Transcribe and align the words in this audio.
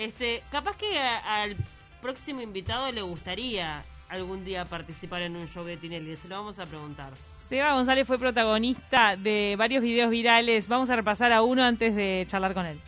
Este, 0.00 0.42
capaz 0.50 0.76
que 0.78 0.98
a- 0.98 1.42
al 1.42 1.54
próximo 2.00 2.40
invitado 2.40 2.90
le 2.90 3.02
gustaría 3.02 3.82
algún 4.08 4.46
día 4.46 4.64
participar 4.64 5.20
en 5.20 5.36
un 5.36 5.46
show 5.46 5.62
de 5.62 5.76
Tinelli. 5.76 6.16
Se 6.16 6.26
lo 6.26 6.36
vamos 6.36 6.58
a 6.58 6.64
preguntar. 6.64 7.12
Seba 7.50 7.74
González 7.74 8.06
fue 8.06 8.18
protagonista 8.18 9.14
de 9.16 9.56
varios 9.58 9.82
videos 9.82 10.10
virales. 10.10 10.68
Vamos 10.68 10.88
a 10.88 10.96
repasar 10.96 11.32
a 11.32 11.42
uno 11.42 11.62
antes 11.64 11.94
de 11.94 12.24
charlar 12.26 12.54
con 12.54 12.64
él. 12.64 12.78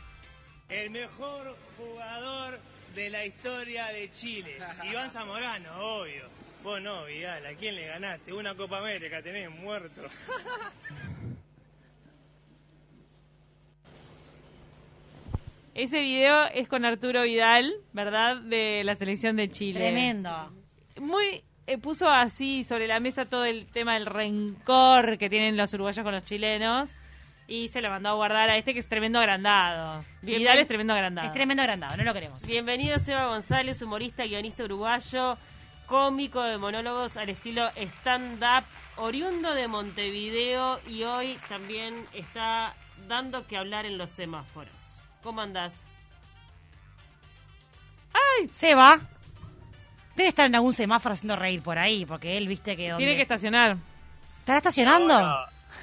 El 0.70 0.88
mejor 0.88 1.54
jugador 1.76 2.58
de 2.94 3.10
la 3.10 3.26
historia 3.26 3.88
de 3.88 4.10
Chile. 4.10 4.56
Iván 4.90 5.10
Zamorano, 5.10 5.70
obvio. 6.00 6.24
Vos 6.64 6.80
no, 6.80 7.04
Vidal, 7.04 7.44
¿a 7.44 7.52
quién 7.54 7.74
le 7.74 7.88
ganaste? 7.88 8.32
Una 8.32 8.54
Copa 8.54 8.78
América 8.78 9.20
tenés 9.20 9.50
muerto. 9.50 10.00
Ese 15.74 16.00
video 16.00 16.44
es 16.52 16.68
con 16.68 16.84
Arturo 16.84 17.22
Vidal, 17.22 17.72
¿verdad? 17.92 18.36
De 18.36 18.82
la 18.84 18.94
selección 18.94 19.36
de 19.36 19.50
Chile. 19.50 19.80
Tremendo. 19.80 20.52
Muy 21.00 21.42
eh, 21.66 21.78
puso 21.78 22.10
así 22.10 22.62
sobre 22.62 22.86
la 22.86 23.00
mesa 23.00 23.24
todo 23.24 23.46
el 23.46 23.66
tema 23.66 23.94
del 23.94 24.04
rencor 24.04 25.16
que 25.16 25.30
tienen 25.30 25.56
los 25.56 25.72
uruguayos 25.72 26.04
con 26.04 26.12
los 26.14 26.24
chilenos 26.24 26.90
y 27.48 27.68
se 27.68 27.80
lo 27.80 27.88
mandó 27.88 28.10
a 28.10 28.14
guardar 28.14 28.50
a 28.50 28.56
este 28.58 28.74
que 28.74 28.80
es 28.80 28.88
tremendo 28.88 29.18
agrandado. 29.18 30.04
Bien, 30.20 30.40
Vidal 30.40 30.58
es 30.58 30.68
tremendo 30.68 30.92
agrandado. 30.92 31.28
Es 31.28 31.32
tremendo 31.32 31.62
agrandado, 31.62 31.96
no 31.96 32.04
lo 32.04 32.12
queremos. 32.12 32.46
Bienvenido 32.46 32.98
Seba 32.98 33.26
González, 33.26 33.80
humorista, 33.80 34.24
guionista 34.24 34.64
uruguayo, 34.64 35.38
cómico 35.86 36.42
de 36.42 36.58
monólogos 36.58 37.16
al 37.16 37.30
estilo 37.30 37.68
stand-up, 37.76 38.64
oriundo 38.96 39.54
de 39.54 39.68
Montevideo 39.68 40.80
y 40.86 41.04
hoy 41.04 41.38
también 41.48 41.94
está 42.12 42.74
dando 43.08 43.46
que 43.46 43.56
hablar 43.56 43.86
en 43.86 43.96
los 43.96 44.10
semáforos. 44.10 44.81
¿Cómo 45.22 45.40
andás? 45.40 45.72
Seba. 48.54 48.98
Debe 50.16 50.28
estar 50.28 50.46
en 50.46 50.54
algún 50.54 50.72
semáforo 50.72 51.14
haciendo 51.14 51.36
reír 51.36 51.62
por 51.62 51.78
ahí, 51.78 52.04
porque 52.04 52.36
él, 52.36 52.48
viste 52.48 52.76
que... 52.76 52.88
donde- 52.90 53.04
Tiene 53.04 53.16
que 53.16 53.22
estacionar. 53.22 53.76
¿Estará 54.40 54.58
estacionando? 54.58 55.14
Bueno, 55.14 55.28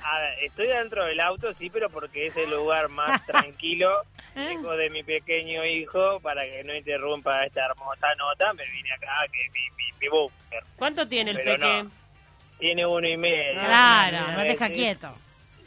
a 0.03 0.19
ver, 0.19 0.44
estoy 0.44 0.67
dentro 0.67 1.05
del 1.05 1.19
auto, 1.22 1.53
sí, 1.58 1.69
pero 1.69 1.89
porque 1.89 2.28
es 2.28 2.36
el 2.38 2.50
lugar 2.52 2.89
más 2.89 3.25
tranquilo. 3.25 4.03
Lejos 4.36 4.78
de 4.78 4.89
mi 4.89 5.03
pequeño 5.03 5.66
hijo, 5.66 6.19
para 6.19 6.44
que 6.44 6.63
no 6.63 6.75
interrumpa 6.75 7.44
esta 7.45 7.66
hermosa 7.66 8.08
nota, 8.17 8.53
me 8.53 8.69
vine 8.69 8.91
acá, 8.91 9.25
que 9.31 9.45
es 9.45 9.52
mi, 9.52 9.61
mi, 9.78 9.91
mi 10.02 10.08
búnker. 10.09 10.63
¿Cuánto 10.75 11.08
tiene 11.08 11.31
el 11.31 11.38
Pero 11.38 11.53
peque? 11.53 11.83
no. 11.83 11.91
Tiene 12.59 12.85
uno 12.85 13.08
y 13.08 13.17
medio. 13.17 13.61
Claro, 13.61 14.17
A 14.17 14.31
no 14.31 14.41
te 14.41 14.47
deja 14.50 14.69
quieto. 14.69 15.16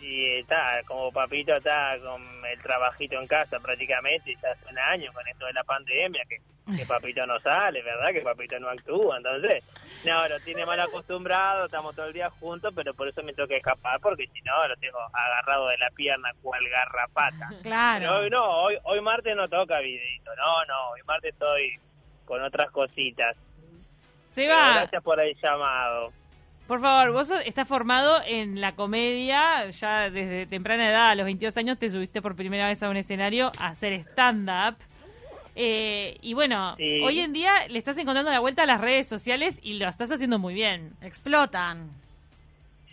Y 0.02 0.38
está, 0.40 0.82
como 0.84 1.12
papito 1.12 1.54
está 1.54 1.96
con 2.02 2.20
el 2.44 2.60
trabajito 2.60 3.20
en 3.20 3.26
casa 3.28 3.60
prácticamente, 3.60 4.36
ya 4.42 4.50
hace 4.50 4.68
un 4.68 4.78
año 4.78 5.12
con 5.12 5.26
esto 5.28 5.46
de 5.46 5.52
la 5.52 5.62
pandemia, 5.62 6.24
que, 6.28 6.38
que 6.76 6.84
papito 6.86 7.24
no 7.24 7.38
sale, 7.38 7.82
¿verdad? 7.82 8.12
Que 8.12 8.20
papito 8.20 8.58
no 8.58 8.68
actúa, 8.68 9.16
entonces, 9.18 9.62
no, 10.04 10.26
lo 10.28 10.40
tiene 10.40 10.66
mal 10.66 10.80
acostumbrado, 10.80 11.66
estamos 11.66 11.94
todo 11.94 12.06
el 12.06 12.12
día 12.14 12.28
juntos, 12.30 12.72
pero 12.74 12.92
por 12.94 13.06
eso 13.06 13.22
me 13.22 13.32
toca 13.32 13.54
escapar, 13.54 14.00
porque 14.00 14.26
si 14.26 14.40
no, 14.42 14.66
lo 14.66 14.74
tengo 14.76 14.98
agarrado 15.12 15.68
de 15.68 15.78
la 15.78 15.90
pierna 15.90 16.32
cual 16.42 16.68
garrapata. 16.68 17.48
Pero 17.62 17.62
Claro. 17.62 18.18
hoy 18.18 18.30
no, 18.30 18.44
hoy, 18.44 18.78
hoy 18.82 19.00
martes 19.00 19.36
no 19.36 19.48
toca 19.48 19.78
videito, 19.78 20.34
no, 20.34 20.64
no, 20.64 20.90
hoy 20.90 21.00
martes 21.06 21.32
estoy 21.32 21.78
con 22.24 22.42
otras 22.42 22.72
cositas. 22.72 23.36
Pero 24.34 24.48
Seba, 24.54 24.72
gracias 24.74 25.02
por 25.02 25.20
el 25.20 25.36
llamado. 25.40 26.12
Por 26.72 26.80
favor, 26.80 27.12
vos 27.12 27.30
estás 27.44 27.68
formado 27.68 28.22
en 28.26 28.58
la 28.58 28.72
comedia, 28.74 29.68
ya 29.68 30.08
desde 30.08 30.46
temprana 30.46 30.88
edad, 30.88 31.10
a 31.10 31.14
los 31.14 31.26
22 31.26 31.54
años 31.58 31.78
te 31.78 31.90
subiste 31.90 32.22
por 32.22 32.34
primera 32.34 32.66
vez 32.66 32.82
a 32.82 32.88
un 32.88 32.96
escenario 32.96 33.52
a 33.58 33.66
hacer 33.66 33.92
stand-up. 33.92 34.76
Eh, 35.54 36.16
y 36.22 36.32
bueno, 36.32 36.74
Sí. 36.78 37.02
hoy 37.04 37.20
en 37.20 37.34
día 37.34 37.52
le 37.68 37.78
estás 37.78 37.98
encontrando 37.98 38.30
la 38.30 38.40
vuelta 38.40 38.62
a 38.62 38.66
las 38.66 38.80
redes 38.80 39.06
sociales 39.06 39.58
y 39.62 39.74
lo 39.74 39.86
estás 39.86 40.10
haciendo 40.12 40.38
muy 40.38 40.54
bien. 40.54 40.92
Explotan. 41.02 41.90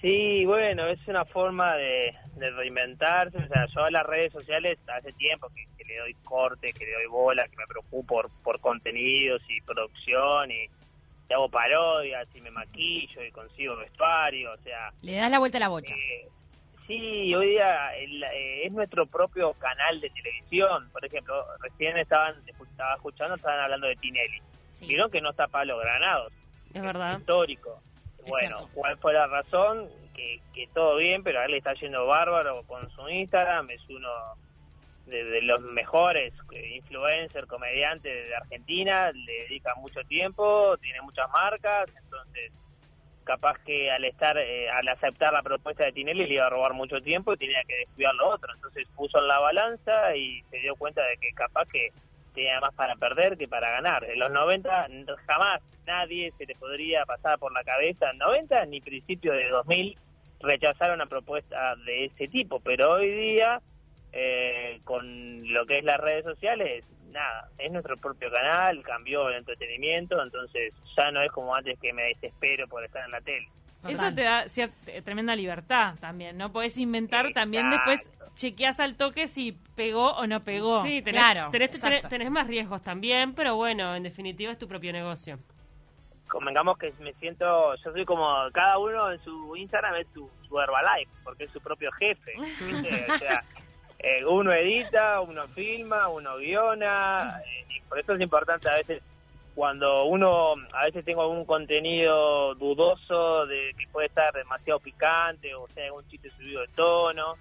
Sí, 0.02 0.44
bueno, 0.46 0.86
es 0.88 1.00
una 1.08 1.24
forma 1.24 1.74
de, 1.78 2.14
de 2.36 2.52
reinventarse. 2.52 3.38
O 3.38 3.48
sea, 3.48 3.66
yo 3.74 3.86
a 3.86 3.92
las 3.92 4.06
redes 4.06 4.34
sociales 4.34 4.78
hace 4.94 5.14
tiempo 5.14 5.48
que, 5.56 5.64
que 5.78 5.86
le 5.86 6.00
doy 6.00 6.16
corte, 6.26 6.74
que 6.74 6.84
le 6.86 6.92
doy 6.96 7.06
bola, 7.06 7.48
que 7.48 7.56
me 7.56 7.66
preocupo 7.66 8.04
por, 8.06 8.30
por 8.44 8.60
contenidos 8.60 9.42
y 9.48 9.62
producción 9.62 10.52
y, 10.52 10.66
y 11.30 11.34
hago 11.34 11.50
parodias 11.50 12.28
y 12.34 12.42
me 12.42 12.52
maquillo 12.52 13.24
y 13.24 13.32
consigo 13.32 13.76
vestuario. 13.76 14.52
O 14.54 14.58
sea, 14.58 14.92
Le 15.02 15.16
das 15.16 15.30
la 15.30 15.40
vuelta 15.40 15.58
a 15.58 15.62
la 15.62 15.68
bocha. 15.68 15.94
eh, 15.96 16.28
sí, 16.88 17.34
hoy 17.36 17.50
día 17.50 17.96
el- 17.98 18.24
eh, 18.24 18.66
es 18.66 18.72
nuestro 18.72 19.06
propio 19.06 19.54
canal 19.54 20.02
de 20.02 20.10
televisión. 20.10 20.90
Por 20.92 21.06
ejemplo, 21.06 21.46
recién 21.62 21.98
estaban 21.98 22.36
estaba 22.48 22.96
escuchando, 22.96 23.36
estaban 23.36 23.60
hablando 23.60 23.88
de 23.88 23.96
Tinelli. 23.98 24.42
Sí. 24.72 24.88
Vieron 24.88 25.12
que 25.12 25.22
no 25.22 25.32
está 25.32 25.48
Pablo 25.48 25.78
Granados 25.78 26.32
Es 26.74 26.82
verdad. 26.82 27.20
histórico. 27.20 27.82
Bueno. 28.28 28.70
¿cuál 28.74 28.98
fue 28.98 29.14
la 29.14 29.28
razón? 29.28 29.88
Que, 30.16 30.42
que 30.54 30.68
todo 30.74 30.98
bien, 30.98 31.24
pero 31.24 31.40
a 31.40 31.46
él 31.46 31.52
le 31.52 31.58
está 31.58 31.74
yendo 31.74 32.06
bárbaro 32.06 32.64
con 32.64 32.90
su 32.92 33.08
Instagram, 33.10 33.70
es 33.72 33.82
uno 33.90 34.10
de, 35.10 35.42
los 35.42 35.62
mejores 35.62 36.34
influencers, 36.74 37.48
comediantes 37.48 38.28
de 38.28 38.36
Argentina, 38.36 39.12
le 39.12 39.34
dedica 39.44 39.74
mucho 39.76 40.02
tiempo, 40.04 40.78
tiene 40.78 41.02
muchas 41.02 41.30
marcas, 41.32 41.90
entonces 42.04 42.52
capaz 43.24 43.58
que 43.64 43.92
al 43.92 44.06
estar, 44.06 44.38
eh, 44.38 44.70
al 44.72 44.88
aceptar 44.88 45.32
la 45.34 45.44
propuesta 45.44 45.84
de 45.84 45.92
Tinelli 45.92 46.26
le 46.26 46.34
iba 46.36 46.48
a 46.48 46.50
robar 46.50 46.74
mucho 46.74 47.00
tiempo 47.02 47.34
y 47.34 47.38
tenía 47.38 47.64
que 47.68 47.78
descuidar 47.78 48.16
lo 48.16 48.28
otro, 48.30 48.52
entonces 48.56 48.88
puso 48.96 49.20
en 49.20 49.28
la 49.28 49.40
balanza 49.40 50.16
y 50.16 50.42
se 50.50 50.58
dio 50.58 50.76
cuenta 50.76 51.04
de 51.06 51.18
que 51.18 51.32
capaz 51.34 51.68
que 51.72 51.90
tenía 52.34 52.60
más 52.60 52.74
para 52.74 52.96
perder 52.96 53.38
que 53.38 53.48
para 53.48 53.70
ganar. 53.70 54.04
En 54.06 54.18
los 54.20 54.32
90 54.32 54.86
n- 54.88 55.06
jamás 55.28 55.62
nadie 55.86 56.32
se 56.38 56.46
le 56.48 56.56
podría 56.56 57.06
pasar 57.06 57.38
por 57.38 57.52
la 57.54 57.64
cabeza, 57.64 58.10
en 58.10 58.18
90 58.18 58.66
ni 58.66 58.82
principio 58.82 59.34
de 59.34 59.48
2000, 59.50 59.96
rechazar 60.40 60.92
una 60.92 61.06
propuesta 61.06 61.76
de 61.86 62.06
ese 62.06 62.28
tipo, 62.30 62.60
pero 62.62 62.94
hoy 62.94 63.12
día, 63.12 63.62
eh, 64.14 64.80
con 64.84 65.52
lo 65.54 65.66
que 65.66 65.80
es 65.80 65.84
las 65.84 66.00
redes 66.00 66.24
sociales, 66.26 66.86
nada, 67.12 67.50
es 67.58 67.72
nuestro 67.72 67.96
propio 67.98 68.32
canal, 68.32 68.82
cambió 68.84 69.30
el 69.30 69.36
entretenimiento, 69.38 70.22
entonces 70.22 70.74
ya 70.98 71.12
no 71.12 71.22
es 71.22 71.32
como 71.32 71.54
antes 71.56 71.80
que 71.80 71.94
me 71.94 72.04
desespero 72.04 72.68
por 72.68 72.84
estar 72.84 73.04
en 73.06 73.12
la 73.12 73.22
tele. 73.22 73.48
Total. 73.82 73.92
Eso 73.92 74.14
te 74.14 74.22
da 74.24 74.46
cier- 74.46 74.72
eh, 74.88 75.02
tremenda 75.02 75.36
libertad 75.36 75.96
también, 76.02 76.38
¿no? 76.38 76.52
Podés 76.52 76.78
inventar 76.78 77.32
también 77.34 77.70
después, 77.70 78.02
chequeás 78.36 78.80
al 78.82 78.96
toque 78.98 79.28
si 79.28 79.54
pegó 79.76 80.12
o 80.18 80.28
no 80.28 80.44
pegó. 80.44 80.84
Sí, 80.84 81.02
tenés, 81.02 81.22
Claro, 81.24 81.50
tenés- 81.52 82.10
tenés 82.10 82.30
más 82.30 82.48
riesgos 82.48 82.82
también, 82.84 83.34
pero 83.34 83.56
bueno, 83.56 83.96
en 83.96 84.04
definitiva 84.04 84.52
es 84.52 84.58
tu 84.60 84.68
propio 84.68 84.92
negocio. 84.92 85.40
convengamos 86.28 86.78
que 86.78 86.94
me 87.00 87.12
siento, 87.16 87.74
yo 87.84 87.92
soy 87.92 88.06
como, 88.06 88.28
cada 88.54 88.78
uno 88.78 89.12
en 89.12 89.20
su 89.24 89.56
Instagram 89.56 89.96
es 89.96 90.06
su, 90.14 90.30
su 90.48 90.60
Herbalife, 90.60 91.10
porque 91.24 91.46
es 91.46 91.52
su 91.52 91.60
propio 91.60 91.92
jefe, 91.94 92.34
¿viste? 92.38 93.06
O 93.12 93.18
sea, 93.18 93.44
eh, 94.00 94.26
uno 94.26 94.52
edita, 94.54 95.22
uno 95.22 95.48
filma, 95.50 96.08
uno 96.08 96.38
guiona, 96.38 97.42
eh, 97.46 97.66
y 97.70 97.82
por 97.82 98.00
eso 98.00 98.14
es 98.14 98.22
importante 98.22 98.70
a 98.70 98.76
veces, 98.76 99.02
cuando 99.56 100.06
uno, 100.06 100.56
a 100.74 100.86
veces 100.86 101.04
tengo 101.04 101.22
algún 101.22 101.46
contenido 101.46 102.56
dudoso 102.56 103.46
de 103.46 103.74
que 103.78 103.88
puede 103.92 104.08
estar 104.08 104.34
demasiado 104.34 104.80
picante, 104.80 105.54
o 105.54 105.68
sea, 105.68 105.86
algún 105.86 106.08
chiste 106.08 106.32
subido 106.32 106.62
de 106.62 106.68
tono, 106.70 107.36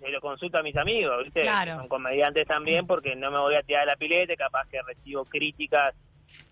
se 0.00 0.08
lo 0.08 0.20
consulto 0.20 0.58
a 0.58 0.62
mis 0.62 0.76
amigos, 0.76 1.24
¿viste? 1.24 1.40
Claro. 1.40 1.78
Son 1.78 1.88
comediantes 1.88 2.46
también, 2.46 2.86
porque 2.86 3.16
no 3.16 3.30
me 3.30 3.38
voy 3.38 3.56
a 3.56 3.62
tirar 3.62 3.82
a 3.82 3.86
la 3.86 3.96
pileta, 3.96 4.36
capaz 4.36 4.68
que 4.68 4.80
recibo 4.82 5.24
críticas 5.24 5.94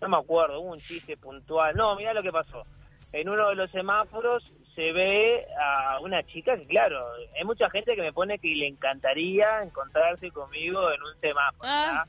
no 0.01 0.09
me 0.09 0.17
acuerdo, 0.17 0.61
hubo 0.61 0.73
un 0.73 0.79
chiste 0.79 1.17
puntual. 1.17 1.75
No, 1.75 1.95
mira 1.95 2.13
lo 2.13 2.23
que 2.23 2.31
pasó. 2.31 2.65
En 3.11 3.29
uno 3.29 3.49
de 3.49 3.55
los 3.55 3.71
semáforos 3.71 4.51
se 4.75 4.91
ve 4.91 5.45
a 5.59 5.99
una 6.01 6.21
chica 6.23 6.57
que, 6.57 6.67
claro, 6.67 7.05
hay 7.37 7.43
mucha 7.45 7.69
gente 7.69 7.95
que 7.95 8.01
me 8.01 8.11
pone 8.13 8.37
que 8.39 8.49
le 8.55 8.67
encantaría 8.67 9.63
encontrarse 9.63 10.29
conmigo 10.31 10.91
en 10.91 11.01
un 11.01 11.19
semáforo. 11.21 11.63
Ah. 11.69 12.05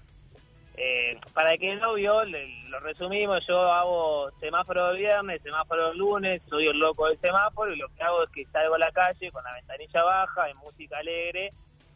Eh, 0.79 1.19
para 1.33 1.57
que 1.57 1.75
no 1.77 1.95
vio, 1.95 2.23
le- 2.25 2.65
lo 2.69 2.79
resumimos, 2.81 3.47
yo 3.47 3.61
hago 3.73 4.31
semáforo 4.41 4.93
de 4.93 4.99
viernes, 4.99 5.41
semáforo 5.43 5.89
de 5.91 5.95
lunes, 5.95 6.43
soy 6.51 6.67
el 6.67 6.79
loco 6.79 7.07
del 7.09 7.19
semáforo 7.19 7.73
y 7.73 7.77
lo 7.79 7.89
que 7.89 8.03
hago 8.03 8.25
es 8.25 8.31
que 8.31 8.45
salgo 8.47 8.75
a 8.75 8.79
la 8.79 8.91
calle 8.93 9.31
con 9.31 9.43
la 9.45 9.55
ventanilla 9.55 10.03
baja, 10.03 10.51
en 10.51 10.57
música 10.59 10.99
alegre, 10.99 11.51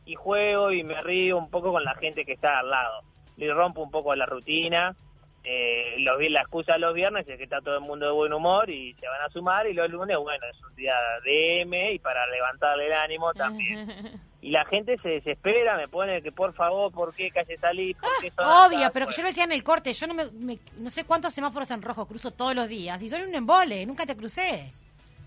y 0.06 0.14
juego 0.14 0.72
y 0.72 0.82
me 0.82 1.00
río 1.02 1.36
un 1.36 1.50
poco 1.50 1.72
con 1.72 1.84
la 1.84 1.94
gente 1.96 2.24
que 2.24 2.32
está 2.32 2.60
al 2.60 2.70
lado. 2.70 3.02
Le 3.36 3.52
rompo 3.52 3.82
un 3.82 3.90
poco 3.90 4.14
la 4.14 4.24
rutina. 4.26 4.94
Eh, 5.42 5.94
los, 6.00 6.18
vi- 6.18 6.28
la 6.28 6.42
excusa 6.42 6.74
de 6.74 6.80
los 6.80 6.92
viernes 6.94 7.26
es 7.26 7.38
que 7.38 7.44
está 7.44 7.60
todo 7.62 7.76
el 7.76 7.80
mundo 7.80 8.04
de 8.06 8.12
buen 8.12 8.32
humor 8.32 8.68
y 8.68 8.92
se 9.00 9.08
van 9.08 9.22
a 9.22 9.30
sumar 9.30 9.66
y 9.66 9.72
los 9.72 9.88
lunes, 9.90 10.16
bueno, 10.18 10.44
es 10.52 10.62
un 10.62 10.74
día 10.76 10.94
de 11.24 11.62
M 11.62 11.92
y 11.92 11.98
para 11.98 12.26
levantarle 12.26 12.86
el 12.86 12.92
ánimo 12.92 13.32
también. 13.34 14.20
Y 14.42 14.52
la 14.52 14.64
gente 14.64 14.96
se 15.02 15.10
desespera, 15.10 15.76
me 15.76 15.86
pone 15.86 16.22
que 16.22 16.32
por 16.32 16.54
favor, 16.54 16.90
¿por 16.90 17.14
qué 17.14 17.30
calle 17.30 17.58
salí? 17.58 17.92
¿Por 17.92 18.08
qué 18.22 18.30
son 18.30 18.46
Obvio, 18.48 18.90
pero 18.90 19.06
que 19.06 19.12
yo 19.12 19.20
lo 19.20 19.28
decía 19.28 19.44
en 19.44 19.52
el 19.52 19.62
corte, 19.62 19.92
yo 19.92 20.06
no 20.06 20.14
me, 20.14 20.30
me- 20.30 20.58
no 20.78 20.88
sé 20.88 21.04
cuántos 21.04 21.34
semáforos 21.34 21.70
en 21.70 21.82
rojo 21.82 22.06
cruzo 22.06 22.30
todos 22.30 22.54
los 22.54 22.66
días 22.66 23.02
y 23.02 23.10
son 23.10 23.20
un 23.20 23.34
embole, 23.34 23.84
nunca 23.84 24.06
te 24.06 24.16
crucé. 24.16 24.72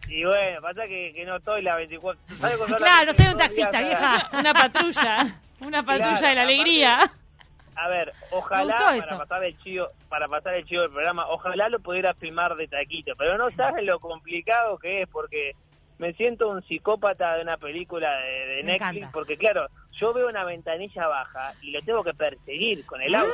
Y 0.10 0.24
bueno, 0.26 0.62
pasa 0.62 0.88
que, 0.88 1.12
que 1.14 1.26
no 1.26 1.36
estoy 1.36 1.62
la 1.62 1.76
24... 1.76 2.20
¿sabes 2.40 2.58
cuando 2.58 2.76
Claro, 2.78 3.06
la 3.06 3.14
soy 3.14 3.26
un 3.28 3.38
24 3.38 3.56
días 3.56 3.72
taxista, 3.72 3.82
vieja. 3.82 4.30
Una 4.40 4.54
patrulla, 4.54 5.40
una 5.60 5.84
patrulla 5.86 6.18
Claro, 6.18 6.28
de 6.28 6.36
la 6.36 6.42
aparte- 6.42 6.42
alegría. 6.42 7.12
A 7.76 7.88
ver, 7.88 8.14
ojalá 8.32 8.78
para 8.78 8.98
eso. 8.98 9.18
pasar 9.18 9.44
el 9.44 9.58
chivo, 9.60 9.88
para 10.10 10.28
pasar 10.28 10.56
el 10.56 10.66
chivo 10.66 10.82
del 10.84 10.92
programa, 10.92 11.28
ojalá 11.28 11.70
lo 11.70 11.80
pudiera 11.80 12.14
filmar 12.14 12.56
de 12.56 12.68
taquito, 12.68 13.14
pero 13.18 13.38
no 13.38 13.50
sabes 13.52 13.84
lo 13.86 14.00
complicado 14.00 14.78
que 14.78 15.02
es 15.04 15.10
porque 15.10 15.56
me 15.98 16.14
siento 16.14 16.50
un 16.50 16.62
psicópata 16.64 17.36
de 17.36 17.44
una 17.44 17.58
película 17.58 18.18
de, 18.18 18.46
de 18.48 18.64
Netflix 18.64 18.98
encanta. 18.98 19.12
porque 19.14 19.38
claro, 19.38 19.68
yo 19.94 20.12
veo 20.14 20.28
una 20.28 20.44
ventanilla 20.44 21.08
baja 21.08 21.54
y 21.62 21.72
lo 21.72 21.82
tengo 21.84 22.04
que 22.04 22.14
perseguir 22.14 22.86
con 22.86 23.02
el 23.02 23.14
auto 23.14 23.32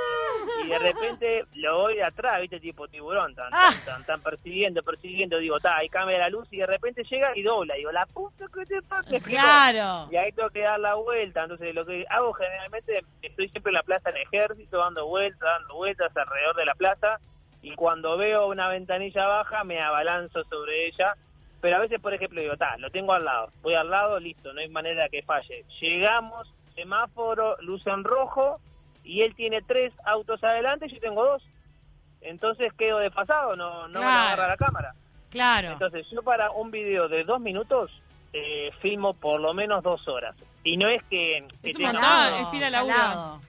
y 0.65 0.67
de 0.67 0.77
repente 0.79 1.45
lo 1.55 1.77
voy 1.79 1.95
de 1.95 2.03
atrás, 2.03 2.41
viste, 2.41 2.59
tipo 2.59 2.87
tiburón, 2.87 3.33
tan, 3.33 3.47
Ah. 3.53 3.71
tan, 3.73 3.85
tan, 3.85 4.03
tan 4.05 4.21
persiguiendo, 4.21 4.83
persiguiendo, 4.83 5.37
digo, 5.37 5.59
ta, 5.59 5.77
ahí 5.77 5.89
cambia 5.89 6.17
la 6.17 6.29
luz 6.29 6.47
y 6.51 6.57
de 6.57 6.65
repente 6.65 7.03
llega 7.03 7.31
y 7.35 7.43
dobla, 7.43 7.75
digo, 7.75 7.91
la 7.91 8.05
puta 8.05 8.45
que 8.53 8.65
te 8.65 8.81
pasa, 8.81 9.09
Claro. 9.19 10.09
y 10.11 10.15
ahí 10.17 10.31
tengo 10.33 10.49
que 10.49 10.61
dar 10.61 10.79
la 10.79 10.95
vuelta. 10.95 11.43
Entonces, 11.43 11.73
lo 11.73 11.85
que 11.85 12.05
hago 12.09 12.33
generalmente, 12.33 13.03
estoy 13.21 13.47
siempre 13.49 13.69
en 13.71 13.75
la 13.75 13.83
plaza 13.83 14.11
del 14.11 14.21
ejército, 14.23 14.77
dando 14.79 15.07
vueltas, 15.07 15.39
dando 15.39 15.75
vueltas 15.75 16.15
alrededor 16.15 16.55
de 16.55 16.65
la 16.65 16.75
plaza. 16.75 17.19
Y 17.61 17.75
cuando 17.75 18.17
veo 18.17 18.47
una 18.47 18.69
ventanilla 18.69 19.27
baja, 19.27 19.63
me 19.63 19.81
abalanzo 19.81 20.43
sobre 20.45 20.87
ella. 20.87 21.15
Pero 21.61 21.75
a 21.75 21.79
veces, 21.79 21.99
por 21.99 22.13
ejemplo, 22.13 22.41
digo, 22.41 22.55
ta, 22.57 22.77
lo 22.77 22.89
tengo 22.89 23.13
al 23.13 23.25
lado. 23.25 23.49
Voy 23.61 23.73
al 23.73 23.89
lado, 23.89 24.19
listo, 24.19 24.53
no 24.53 24.61
hay 24.61 24.69
manera 24.69 25.09
que 25.09 25.21
falle. 25.23 25.65
Llegamos, 25.81 26.53
semáforo, 26.75 27.57
luz 27.61 27.85
en 27.87 28.03
rojo, 28.03 28.59
y 29.03 29.21
él 29.21 29.35
tiene 29.35 29.61
tres 29.61 29.91
autos 30.05 30.43
adelante 30.43 30.85
y 30.87 30.93
yo 30.93 30.99
tengo 30.99 31.25
dos. 31.25 31.43
Entonces 32.21 32.71
quedo 32.73 32.99
desfasado, 32.99 33.55
no, 33.55 33.87
no 33.87 33.99
me 33.99 34.05
Claro. 34.05 34.27
agarra 34.27 34.47
la 34.47 34.57
cámara. 34.57 34.93
Claro. 35.29 35.71
Entonces, 35.73 36.07
yo 36.11 36.21
para 36.23 36.51
un 36.51 36.71
video 36.71 37.07
de 37.07 37.23
dos 37.23 37.39
minutos 37.39 37.91
eh, 38.33 38.71
filmo 38.81 39.13
por 39.13 39.39
lo 39.39 39.53
menos 39.53 39.81
dos 39.83 40.07
horas. 40.07 40.35
Y 40.63 40.77
no 40.77 40.87
es 40.87 41.01
que, 41.03 41.45
que 41.61 41.69
Es 41.71 41.75
un 41.77 41.81
tenga- 41.85 41.93
montón. 42.49 42.63
Es. 42.63 43.48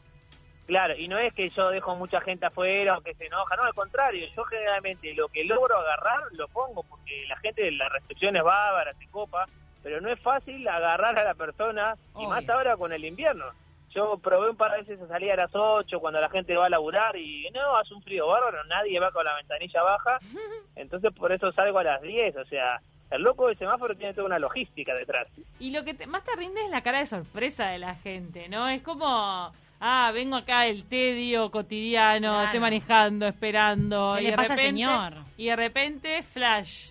Claro, 0.71 0.95
y 0.97 1.09
no 1.09 1.19
es 1.19 1.35
que 1.35 1.51
yo 1.51 1.69
dejo 1.71 1.97
mucha 1.97 2.21
gente 2.21 2.47
afuera 2.47 2.97
o 2.97 3.01
que 3.01 3.13
se 3.17 3.27
enoja, 3.27 3.57
no, 3.57 3.65
al 3.65 3.75
contrario, 3.75 4.25
yo 4.37 4.45
generalmente 4.45 5.13
lo 5.15 5.27
que 5.27 5.43
logro 5.45 5.77
agarrar 5.77 6.21
lo 6.31 6.47
pongo 6.47 6.85
porque 6.85 7.25
la 7.27 7.37
gente, 7.39 7.69
la 7.73 7.89
recepción 7.89 8.37
es 8.37 8.45
bárbara, 8.45 8.95
se 8.95 9.09
copa, 9.09 9.47
pero 9.83 10.01
no 10.01 10.09
es 10.13 10.21
fácil 10.21 10.69
agarrar 10.69 11.19
a 11.19 11.25
la 11.25 11.35
persona, 11.35 11.97
y 12.21 12.25
más 12.29 12.49
ahora 12.49 12.77
con 12.77 12.93
el 12.93 13.05
invierno. 13.05 13.47
Yo 13.93 14.17
probé 14.19 14.51
un 14.51 14.57
par 14.57 14.71
de 14.71 14.83
veces 14.83 15.01
a 15.03 15.09
salir 15.09 15.33
a 15.33 15.37
las 15.37 15.51
8 15.53 15.99
cuando 15.99 16.21
la 16.21 16.29
gente 16.31 16.57
va 16.57 16.67
a 16.67 16.71
laburar 16.71 17.17
y 17.17 17.51
no, 17.51 17.75
hace 17.77 17.93
un 17.93 18.03
frío 18.05 18.29
bárbaro, 18.29 18.63
nadie 18.67 19.01
va 19.01 19.11
con 19.11 19.25
la 19.25 19.35
ventanilla 19.35 19.83
baja, 19.83 20.21
entonces 20.77 21.13
por 21.13 21.33
eso 21.33 21.51
salgo 21.51 21.81
a 21.81 21.83
las 21.83 22.01
10, 22.01 22.37
o 22.37 22.45
sea, 22.45 22.81
el 23.11 23.23
loco 23.23 23.49
del 23.49 23.59
semáforo 23.59 23.97
tiene 23.97 24.15
toda 24.15 24.29
una 24.29 24.39
logística 24.39 24.95
detrás. 24.95 25.27
Y 25.59 25.73
lo 25.73 25.83
que 25.85 25.95
te- 25.95 26.07
más 26.07 26.23
te 26.25 26.37
rinde 26.37 26.63
es 26.65 26.71
la 26.71 26.81
cara 26.83 27.01
de 27.01 27.07
sorpresa 27.07 27.67
de 27.71 27.79
la 27.81 27.97
gente, 27.97 28.49
¿no? 28.49 28.69
Es 28.69 28.83
como, 28.83 29.51
ah, 29.81 30.11
vengo 30.13 30.37
acá 30.37 30.67
el 30.67 30.85
tedio 30.85 31.51
cotidiano, 31.51 32.29
Claro. 32.29 32.45
estoy 32.45 32.61
manejando, 32.61 33.27
esperando. 33.27 34.13
¿Qué 34.17 34.21
y 34.21 34.25
le 34.25 34.31
de 34.31 34.37
pasa 34.37 34.57
repente, 34.57 34.71
señor? 34.81 35.15
Y 35.37 35.47
de 35.47 35.57
repente, 35.57 36.23
flash, 36.23 36.91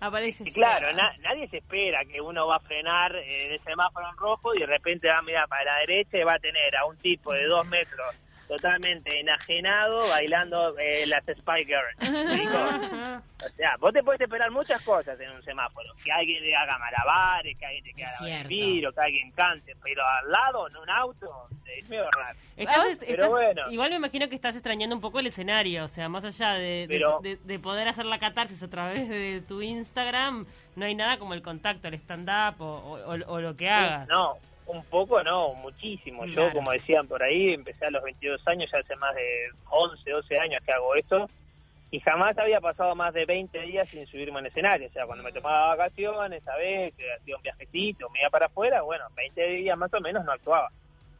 aparece. 0.00 0.44
Y 0.46 0.52
claro, 0.52 0.92
na- 0.92 1.14
nadie 1.18 1.48
se 1.48 1.58
espera 1.58 2.04
que 2.04 2.20
uno 2.20 2.46
va 2.46 2.56
a 2.56 2.60
frenar 2.60 3.14
eh, 3.16 3.46
en 3.46 3.52
el 3.52 3.60
semáforo 3.60 4.08
en 4.08 4.16
rojo 4.16 4.54
y 4.54 4.60
de 4.60 4.66
repente 4.66 5.08
va 5.08 5.18
a 5.18 5.22
mirar 5.22 5.46
para 5.48 5.64
la 5.64 5.78
derecha 5.80 6.18
y 6.18 6.22
va 6.24 6.34
a 6.34 6.38
tener 6.38 6.76
a 6.76 6.86
un 6.86 6.96
tipo 6.96 7.32
de 7.32 7.44
dos 7.46 7.66
metros 7.68 8.14
totalmente 8.50 9.20
enajenado 9.20 10.08
bailando 10.08 10.76
eh, 10.78 11.06
las 11.06 11.22
Spy 11.24 11.64
Girls. 11.64 11.96
O 13.42 13.48
sea, 13.56 13.74
vos 13.78 13.90
te 13.90 14.02
puedes 14.02 14.20
esperar 14.20 14.50
muchas 14.50 14.82
cosas 14.82 15.18
en 15.18 15.30
un 15.30 15.42
semáforo. 15.42 15.94
Que 16.04 16.12
alguien 16.12 16.42
te 16.42 16.54
haga 16.54 16.76
malabares, 16.78 17.58
que 17.58 17.64
alguien 17.64 17.84
te 17.84 18.04
cierto. 18.18 18.48
vidrio, 18.48 18.92
que 18.92 19.00
alguien 19.00 19.30
cante. 19.32 19.74
Pero 19.82 20.02
al 20.06 20.30
lado, 20.30 20.68
en 20.68 20.76
un 20.76 20.90
auto, 20.90 21.48
es 21.64 21.88
medio 21.88 22.04
raro. 22.10 22.36
Estás- 22.58 22.98
Pero 22.98 23.24
estás- 23.24 23.28
bueno. 23.30 23.70
Igual 23.70 23.88
me 23.90 23.96
imagino 23.96 24.28
que 24.28 24.34
estás 24.34 24.54
extrañando 24.56 24.94
un 24.94 25.00
poco 25.00 25.20
el 25.20 25.26
escenario, 25.28 25.84
o 25.84 25.88
sea, 25.88 26.10
más 26.10 26.22
allá 26.24 26.52
de, 26.52 26.86
de- 26.86 26.86
Pero- 26.88 27.20
de- 27.22 27.36
de 27.42 27.58
poder 27.58 27.88
hacer 27.88 28.04
la 28.04 28.18
catarsis 28.18 28.62
a 28.62 28.68
través 28.68 29.08
de 29.08 29.42
tu 29.48 29.62
Instagram, 29.62 30.44
no 30.76 30.84
hay 30.84 30.94
nada 30.94 31.18
como 31.18 31.32
el 31.32 31.40
contacto, 31.40 31.88
el 31.88 31.94
stand-up 31.94 32.60
o, 32.60 32.66
o- 32.66 33.14
o- 33.14 33.32
o 33.32 33.40
lo 33.40 33.56
que 33.56 33.70
hagas. 33.70 34.06
No, 34.08 34.36
un 34.70 34.84
poco 34.84 35.22
no, 35.22 35.54
muchísimo. 35.54 36.22
Claro. 36.24 36.48
Yo, 36.48 36.52
como 36.52 36.70
decían 36.70 37.06
por 37.06 37.22
ahí, 37.22 37.52
empecé 37.52 37.86
a 37.86 37.90
los 37.90 38.02
22 38.02 38.46
años, 38.46 38.70
ya 38.70 38.78
hace 38.78 38.96
más 38.96 39.14
de 39.14 39.48
11, 39.70 40.10
12 40.10 40.38
años 40.38 40.62
que 40.64 40.72
hago 40.72 40.94
esto, 40.94 41.26
y 41.90 41.98
jamás 42.00 42.38
había 42.38 42.60
pasado 42.60 42.94
más 42.94 43.12
de 43.12 43.24
20 43.24 43.60
días 43.62 43.88
sin 43.88 44.06
subirme 44.06 44.38
en 44.38 44.46
escenario. 44.46 44.88
O 44.88 44.92
sea, 44.92 45.06
cuando 45.06 45.24
me 45.24 45.32
tomaba 45.32 45.74
vacaciones, 45.74 46.42
¿sabes? 46.44 46.94
Que 46.94 47.12
hacía 47.12 47.36
un 47.36 47.42
viajecito, 47.42 48.08
me 48.10 48.20
iba 48.20 48.30
para 48.30 48.46
afuera, 48.46 48.82
bueno, 48.82 49.04
20 49.16 49.46
días 49.48 49.76
más 49.76 49.92
o 49.92 50.00
menos 50.00 50.24
no 50.24 50.32
actuaba. 50.32 50.70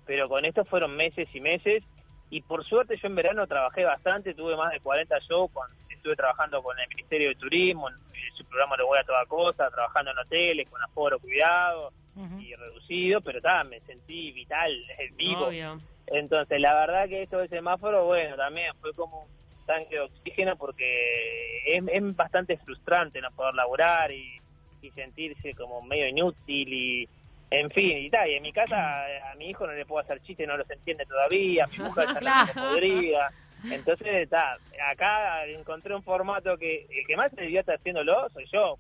Pero 0.06 0.29
con 0.29 0.44
esto 0.44 0.64
fueron 0.64 0.97
meses 0.97 1.29
y 1.35 1.41
meses, 1.41 1.82
y 2.31 2.43
por 2.43 2.64
suerte 2.64 2.97
yo 2.97 3.08
en 3.08 3.17
verano 3.17 3.47
trabajé 3.49 3.85
bastante, 3.85 4.35
tuve 4.35 4.56
más 4.56 4.70
de 4.73 4.81
40 4.81 5.19
shows, 5.29 5.50
con- 5.52 5.69
estuve 5.88 6.14
trabajando 6.14 6.62
con 6.62 6.79
el 6.79 6.88
Ministerio 6.88 7.31
de 7.31 7.35
Turismo, 7.35 7.88
en, 7.88 7.97
su 8.35 8.44
programa 8.44 8.76
Lo 8.76 8.87
Voy 8.87 8.99
a 8.99 9.05
Toda 9.05 9.26
Cosa, 9.26 9.69
trabajando 9.70 10.12
en 10.12 10.19
hoteles, 10.19 10.70
con 10.70 10.82
aforo 10.82 11.19
cuidado 11.19 11.93
Y 12.41 12.55
reducido, 12.55 13.21
pero 13.21 13.41
ta, 13.41 13.65
me 13.65 13.81
sentí 13.81 14.33
vital, 14.33 14.73
vivo. 15.17 15.47
Obvio. 15.47 15.81
Entonces, 16.07 16.61
la 16.61 16.75
verdad 16.75 17.09
que 17.09 17.23
esto 17.23 17.39
del 17.39 17.49
semáforo, 17.49 18.05
bueno, 18.07 18.37
también 18.37 18.73
fue 18.81 18.93
como 18.95 19.23
un 19.23 19.67
tanque 19.67 19.95
de 19.95 20.01
oxígeno 20.01 20.57
porque 20.57 21.62
es, 21.67 21.83
es 21.91 22.17
bastante 22.17 22.57
frustrante 22.59 23.21
no 23.21 23.31
poder 23.31 23.55
laburar 23.55 24.11
y, 24.11 24.41
y 24.83 24.91
sentirse 24.91 25.55
como 25.55 25.83
medio 25.83 26.09
inútil 26.09 26.73
y, 26.73 27.09
en 27.51 27.71
fin, 27.71 27.99
y 27.99 28.11
tal. 28.11 28.29
Y 28.29 28.35
en 28.35 28.43
mi 28.43 28.53
casa 28.53 29.05
a 29.31 29.35
mi 29.37 29.51
hijo 29.51 29.67
no 29.67 29.73
le 29.73 29.87
puedo 29.87 30.03
hacer 30.03 30.21
chiste, 30.23 30.47
no 30.47 30.57
los 30.57 30.69
entiende 30.69 31.07
todavía, 31.07 31.65
a 31.65 31.69
mi 31.69 31.79
mujer 31.79 32.09
ya 32.15 32.19
Claro. 32.19 32.53
no 32.57 32.69
podría. 32.71 33.31
Entonces, 33.71 34.07
está, 34.23 34.57
acá 34.91 35.45
encontré 35.47 35.95
un 35.95 36.03
formato 36.03 36.57
que 36.57 36.87
el 36.91 37.07
que 37.07 37.17
más 37.17 37.31
se 37.33 37.43
divierte 37.43 37.73
haciéndolo 37.75 38.29
soy 38.31 38.47
yo, 38.51 38.79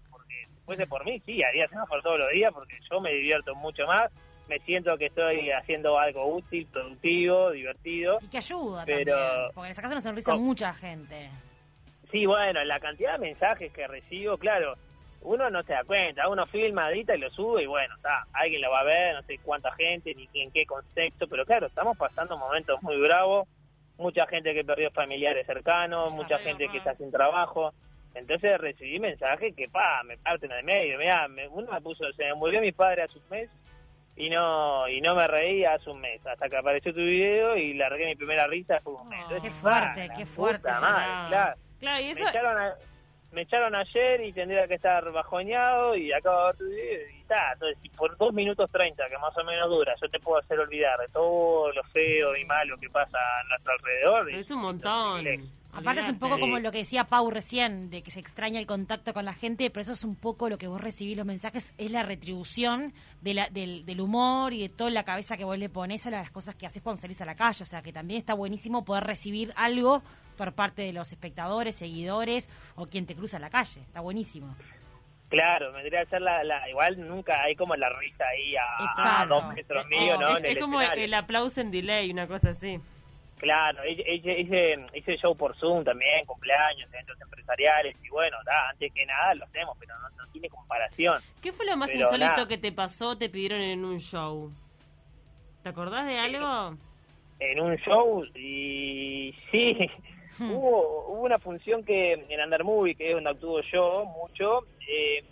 fuese 0.70 0.86
por 0.86 1.04
mí, 1.04 1.20
sí, 1.26 1.42
haría 1.42 1.66
semáforo 1.66 2.00
todos 2.00 2.20
los 2.20 2.30
días 2.30 2.52
porque 2.54 2.78
yo 2.88 3.00
me 3.00 3.12
divierto 3.12 3.56
mucho 3.56 3.84
más, 3.86 4.08
me 4.48 4.60
siento 4.60 4.96
que 4.96 5.06
estoy 5.06 5.50
haciendo 5.50 5.98
algo 5.98 6.26
útil, 6.36 6.64
productivo, 6.72 7.50
divertido. 7.50 8.18
Y 8.22 8.28
que 8.28 8.38
ayuda 8.38 8.84
Pero- 8.84 9.16
también. 9.16 9.50
Porque 9.52 9.68
le 9.70 9.74
sacas 9.74 9.90
una 9.90 10.00
sonrisa 10.00 10.32
a 10.32 10.36
mucha 10.36 10.72
gente. 10.72 11.28
Sí, 12.12 12.24
bueno, 12.24 12.62
la 12.64 12.78
cantidad 12.78 13.14
de 13.14 13.18
mensajes 13.18 13.72
que 13.72 13.88
recibo, 13.88 14.38
claro, 14.38 14.76
uno 15.22 15.50
no 15.50 15.60
se 15.64 15.72
da 15.72 15.82
cuenta, 15.82 16.28
uno 16.28 16.46
filma, 16.46 16.88
edita 16.92 17.16
y 17.16 17.18
lo 17.18 17.30
sube 17.30 17.64
y 17.64 17.66
bueno, 17.66 17.92
está, 17.96 18.26
alguien 18.32 18.62
lo 18.62 18.70
va 18.70 18.80
a 18.80 18.84
ver, 18.84 19.16
no 19.16 19.22
sé 19.22 19.38
cuánta 19.38 19.72
gente, 19.72 20.14
ni 20.14 20.28
en 20.34 20.52
qué 20.52 20.64
contexto, 20.66 21.26
pero 21.26 21.44
claro, 21.44 21.66
estamos 21.66 21.96
pasando 21.96 22.38
momentos 22.38 22.80
muy 22.82 22.96
bravos, 22.96 23.48
mucha 23.98 24.24
gente 24.28 24.54
que 24.54 24.64
perdió 24.64 24.92
familiares 24.92 25.46
cercanos, 25.46 26.12
mucha 26.12 26.38
gente 26.38 26.68
que 26.68 26.78
está 26.78 26.94
sin 26.94 27.10
trabajo, 27.10 27.74
entonces 28.14 28.58
recibí 28.58 28.98
mensajes 28.98 29.54
que, 29.54 29.68
pa, 29.68 30.02
me 30.04 30.16
parten 30.18 30.52
al 30.52 30.64
medio, 30.64 30.98
mirá, 30.98 31.28
me, 31.28 31.46
uno 31.48 31.70
me 31.72 31.80
puso, 31.80 32.04
se 32.12 32.24
me 32.24 32.34
murió 32.34 32.60
mi 32.60 32.72
padre 32.72 33.02
hace 33.02 33.18
un 33.18 33.24
mes 33.30 33.48
y 34.16 34.28
no 34.28 34.88
y 34.88 35.00
no 35.00 35.14
me 35.14 35.26
reí 35.26 35.64
hace 35.64 35.88
un 35.90 36.00
mes, 36.00 36.24
hasta 36.26 36.48
que 36.48 36.56
apareció 36.56 36.92
tu 36.92 37.00
video 37.00 37.56
y 37.56 37.74
largué 37.74 38.06
mi 38.06 38.16
primera 38.16 38.46
risa 38.46 38.76
hace 38.76 38.88
un 38.88 39.08
mes. 39.08 39.20
Oh. 39.20 39.22
Entonces, 39.24 39.42
Qué 39.50 39.50
fuerte, 39.50 40.02
qué 40.16 40.24
puta 40.24 40.26
fuerte, 40.26 40.70
madre, 40.72 41.28
claro. 41.28 41.60
Claro, 41.78 42.00
y 42.02 42.10
eso, 42.10 42.24
Me 42.24 42.30
echaron, 42.30 42.58
a- 42.58 42.74
me 43.32 43.42
echaron 43.42 43.74
ayer 43.74 44.24
y 44.24 44.32
tendría 44.32 44.66
que 44.66 44.74
estar 44.74 45.10
bajoñado 45.12 45.94
y 45.96 46.12
acabo 46.12 46.38
de 46.38 46.44
ver 46.46 46.56
tu 46.56 46.64
video 46.64 47.10
y 47.14 47.20
está. 47.20 47.52
Entonces, 47.52 47.78
si 47.82 47.88
por 47.90 48.16
dos 48.16 48.32
minutos 48.32 48.70
30, 48.70 49.06
que 49.06 49.18
más 49.18 49.36
o 49.36 49.44
menos 49.44 49.68
dura, 49.68 49.94
yo 50.00 50.08
te 50.08 50.18
puedo 50.18 50.38
hacer 50.38 50.58
olvidar 50.58 50.98
de 50.98 51.08
todo 51.08 51.72
lo 51.72 51.82
feo 51.84 52.36
y 52.36 52.44
malo 52.44 52.76
que 52.78 52.90
pasa 52.90 53.18
a 53.18 53.48
nuestro 53.48 53.72
alrededor. 53.72 54.30
Es 54.30 54.50
un 54.50 54.60
montón. 54.60 55.26
Aparte 55.72 56.00
es 56.00 56.08
un 56.08 56.18
poco 56.18 56.40
como 56.40 56.58
lo 56.58 56.72
que 56.72 56.78
decía 56.78 57.04
Pau 57.04 57.30
recién, 57.30 57.90
de 57.90 58.02
que 58.02 58.10
se 58.10 58.18
extraña 58.18 58.58
el 58.58 58.66
contacto 58.66 59.14
con 59.14 59.24
la 59.24 59.34
gente, 59.34 59.70
pero 59.70 59.82
eso 59.82 59.92
es 59.92 60.02
un 60.02 60.16
poco 60.16 60.48
lo 60.48 60.58
que 60.58 60.66
vos 60.66 60.80
recibís 60.80 61.16
los 61.16 61.26
mensajes, 61.26 61.72
es 61.78 61.90
la 61.92 62.02
retribución 62.02 62.92
de 63.20 63.34
la, 63.34 63.48
del, 63.50 63.86
del 63.86 64.00
humor 64.00 64.52
y 64.52 64.62
de 64.62 64.68
toda 64.68 64.90
la 64.90 65.04
cabeza 65.04 65.36
que 65.36 65.44
vos 65.44 65.56
le 65.56 65.68
pones 65.68 66.04
a 66.06 66.10
las 66.10 66.30
cosas 66.32 66.56
que 66.56 66.66
haces 66.66 66.82
cuando 66.82 67.00
salís 67.00 67.20
a 67.20 67.24
la 67.24 67.36
calle. 67.36 67.62
O 67.62 67.66
sea, 67.66 67.82
que 67.82 67.92
también 67.92 68.18
está 68.18 68.34
buenísimo 68.34 68.84
poder 68.84 69.04
recibir 69.04 69.52
algo 69.54 70.02
por 70.40 70.54
parte 70.54 70.80
de 70.80 70.94
los 70.94 71.12
espectadores, 71.12 71.74
seguidores 71.74 72.48
o 72.74 72.86
quien 72.86 73.04
te 73.04 73.14
cruza 73.14 73.38
la 73.38 73.50
calle. 73.50 73.82
Está 73.82 74.00
buenísimo. 74.00 74.56
Claro, 75.28 75.70
vendría 75.70 76.00
a 76.00 76.06
ser 76.06 76.22
la, 76.22 76.42
la- 76.44 76.66
Igual 76.70 77.06
nunca 77.06 77.42
hay 77.42 77.54
como 77.54 77.76
la 77.76 77.90
risa 77.90 78.24
ahí 78.26 78.54
a, 78.56 79.26
dos 79.28 79.46
metros 79.52 79.86
mío, 79.88 80.16
¿no? 80.18 80.30
es, 80.30 80.38
en 80.38 80.44
el 80.46 80.52
es 80.56 80.58
como 80.62 80.80
escenario. 80.80 81.04
el 81.04 81.12
aplauso 81.12 81.60
en 81.60 81.70
delay, 81.70 82.10
una 82.10 82.26
cosa 82.26 82.50
así. 82.50 82.80
Claro, 83.36 83.86
hice, 83.86 84.02
hice, 84.14 84.40
hice, 84.40 84.86
hice 84.94 85.16
show 85.18 85.36
por 85.36 85.54
Zoom 85.56 85.84
también, 85.84 86.24
cumpleaños, 86.24 86.88
eventos 86.90 87.20
empresariales, 87.20 87.98
y 88.02 88.08
bueno, 88.08 88.38
da, 88.46 88.70
antes 88.70 88.90
que 88.94 89.04
nada 89.04 89.34
lo 89.34 89.44
hacemos, 89.44 89.76
pero 89.78 89.92
no, 89.98 90.08
no 90.08 90.26
tiene 90.32 90.48
comparación. 90.48 91.20
¿Qué 91.42 91.52
fue 91.52 91.66
lo 91.66 91.76
más 91.76 91.90
Pero 91.90 92.04
insólito 92.04 92.30
nada. 92.30 92.48
que 92.48 92.56
te 92.56 92.72
pasó, 92.72 93.14
te 93.18 93.28
pidieron 93.28 93.60
en 93.60 93.84
un 93.84 93.98
show? 94.00 94.50
¿Te 95.62 95.68
acordás 95.68 96.06
de 96.06 96.18
algo? 96.18 96.78
en 97.42 97.58
un 97.60 97.74
show 97.76 98.22
y 98.34 99.34
sí, 99.50 99.90
hubo, 100.38 101.06
hubo 101.08 101.22
una 101.22 101.38
función 101.38 101.84
que 101.84 102.12
en 102.12 102.40
Under 102.40 102.64
Movie, 102.64 102.94
que 102.94 103.08
es 103.08 103.14
donde 103.14 103.30
actúo 103.30 103.60
yo 103.62 104.04
mucho, 104.04 104.66
eh, 104.86 105.24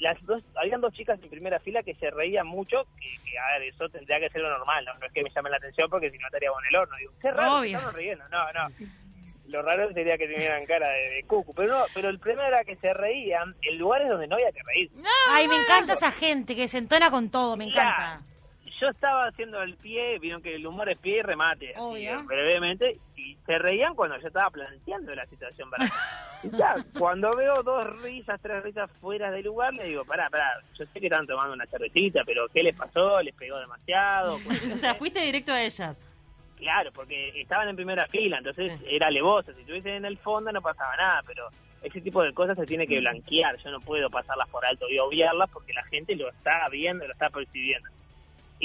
las 0.00 0.20
dos, 0.26 0.42
habían 0.56 0.80
dos 0.80 0.92
chicas 0.92 1.18
en 1.22 1.30
primera 1.30 1.58
fila 1.60 1.82
que 1.82 1.94
se 1.94 2.10
reían 2.10 2.46
mucho, 2.46 2.86
que, 3.00 3.30
que, 3.30 3.38
a 3.38 3.58
ver, 3.58 3.68
eso 3.68 3.88
tendría 3.88 4.20
que 4.20 4.28
ser 4.28 4.42
lo 4.42 4.50
normal, 4.50 4.84
¿no? 4.84 4.94
No 4.98 5.06
es 5.06 5.12
que 5.12 5.22
me 5.22 5.30
llamen 5.30 5.52
la 5.52 5.58
atención 5.58 5.88
porque 5.88 6.10
si 6.10 6.18
no 6.18 6.26
estaríamos 6.26 6.60
en 6.62 6.68
el 6.68 6.76
horno. 6.80 6.96
Digo, 6.96 7.12
qué 7.22 7.30
raro, 7.30 7.58
Obvio. 7.58 7.76
estamos 7.78 7.94
riendo. 7.94 8.28
No, 8.28 8.52
no. 8.52 8.68
Lo 9.46 9.62
raro 9.62 9.92
sería 9.92 10.18
que 10.18 10.26
tuvieran 10.26 10.64
cara 10.66 10.88
de, 10.90 11.10
de 11.10 11.24
cucu. 11.24 11.54
Pero 11.54 11.78
no, 11.78 11.84
pero 11.94 12.08
el 12.08 12.18
problema 12.18 12.48
era 12.48 12.64
que 12.64 12.76
se 12.76 12.92
reían 12.92 13.54
en 13.62 13.78
lugares 13.78 14.08
donde 14.08 14.26
no 14.26 14.36
había 14.36 14.50
que 14.52 14.62
reír. 14.62 14.90
Ay, 15.28 15.46
me 15.48 15.56
encanta 15.56 15.92
esa 15.92 16.10
gente 16.10 16.56
que 16.56 16.66
se 16.66 16.78
entona 16.78 17.10
con 17.10 17.30
todo, 17.30 17.56
me 17.56 17.64
encanta. 17.64 18.22
Yo 18.80 18.88
estaba 18.88 19.26
haciendo 19.26 19.62
el 19.62 19.76
pie, 19.76 20.18
vieron 20.18 20.42
que 20.42 20.54
el 20.54 20.66
humor 20.66 20.88
es 20.88 20.98
pie 20.98 21.18
y 21.18 21.22
remate, 21.22 21.70
así, 21.70 21.78
Obvio. 21.78 22.24
brevemente, 22.24 22.98
y 23.16 23.36
se 23.46 23.58
reían 23.58 23.94
cuando 23.94 24.18
yo 24.18 24.26
estaba 24.26 24.50
planteando 24.50 25.14
la 25.14 25.26
situación 25.26 25.70
para 25.70 25.86
Y 26.42 26.56
ya, 26.56 26.76
cuando 26.98 27.34
veo 27.34 27.62
dos 27.62 28.02
risas, 28.02 28.40
tres 28.42 28.62
risas 28.62 28.90
fuera 29.00 29.30
del 29.30 29.44
lugar, 29.44 29.72
le 29.72 29.84
digo, 29.84 30.04
pará, 30.04 30.28
pará, 30.28 30.60
yo 30.78 30.84
sé 30.86 31.00
que 31.00 31.06
están 31.06 31.26
tomando 31.26 31.54
una 31.54 31.66
cervecita, 31.66 32.22
pero 32.24 32.48
¿qué 32.48 32.62
les 32.62 32.76
pasó? 32.76 33.22
¿Les 33.22 33.34
pegó 33.34 33.58
demasiado? 33.58 34.38
O 34.74 34.76
sea, 34.76 34.94
fuiste 34.94 35.20
directo 35.20 35.52
a 35.52 35.62
ellas. 35.62 36.04
Claro, 36.56 36.92
porque 36.92 37.40
estaban 37.40 37.68
en 37.68 37.76
primera 37.76 38.06
fila, 38.06 38.38
entonces 38.38 38.72
era 38.86 39.06
alevoso. 39.06 39.52
Si 39.54 39.60
estuviesen 39.60 39.94
en 39.94 40.04
el 40.04 40.18
fondo 40.18 40.52
no 40.52 40.62
pasaba 40.62 40.96
nada, 40.96 41.22
pero 41.26 41.48
ese 41.82 42.00
tipo 42.00 42.22
de 42.22 42.32
cosas 42.32 42.56
se 42.56 42.66
tiene 42.66 42.86
que 42.86 42.98
blanquear. 43.00 43.56
Yo 43.58 43.70
no 43.70 43.80
puedo 43.80 44.08
pasarlas 44.10 44.48
por 44.48 44.64
alto 44.64 44.88
y 44.88 44.98
obviarlas 44.98 45.50
porque 45.50 45.72
la 45.72 45.84
gente 45.84 46.16
lo 46.16 46.28
está 46.30 46.68
viendo, 46.68 47.06
lo 47.06 47.12
está 47.12 47.30
percibiendo. 47.30 47.88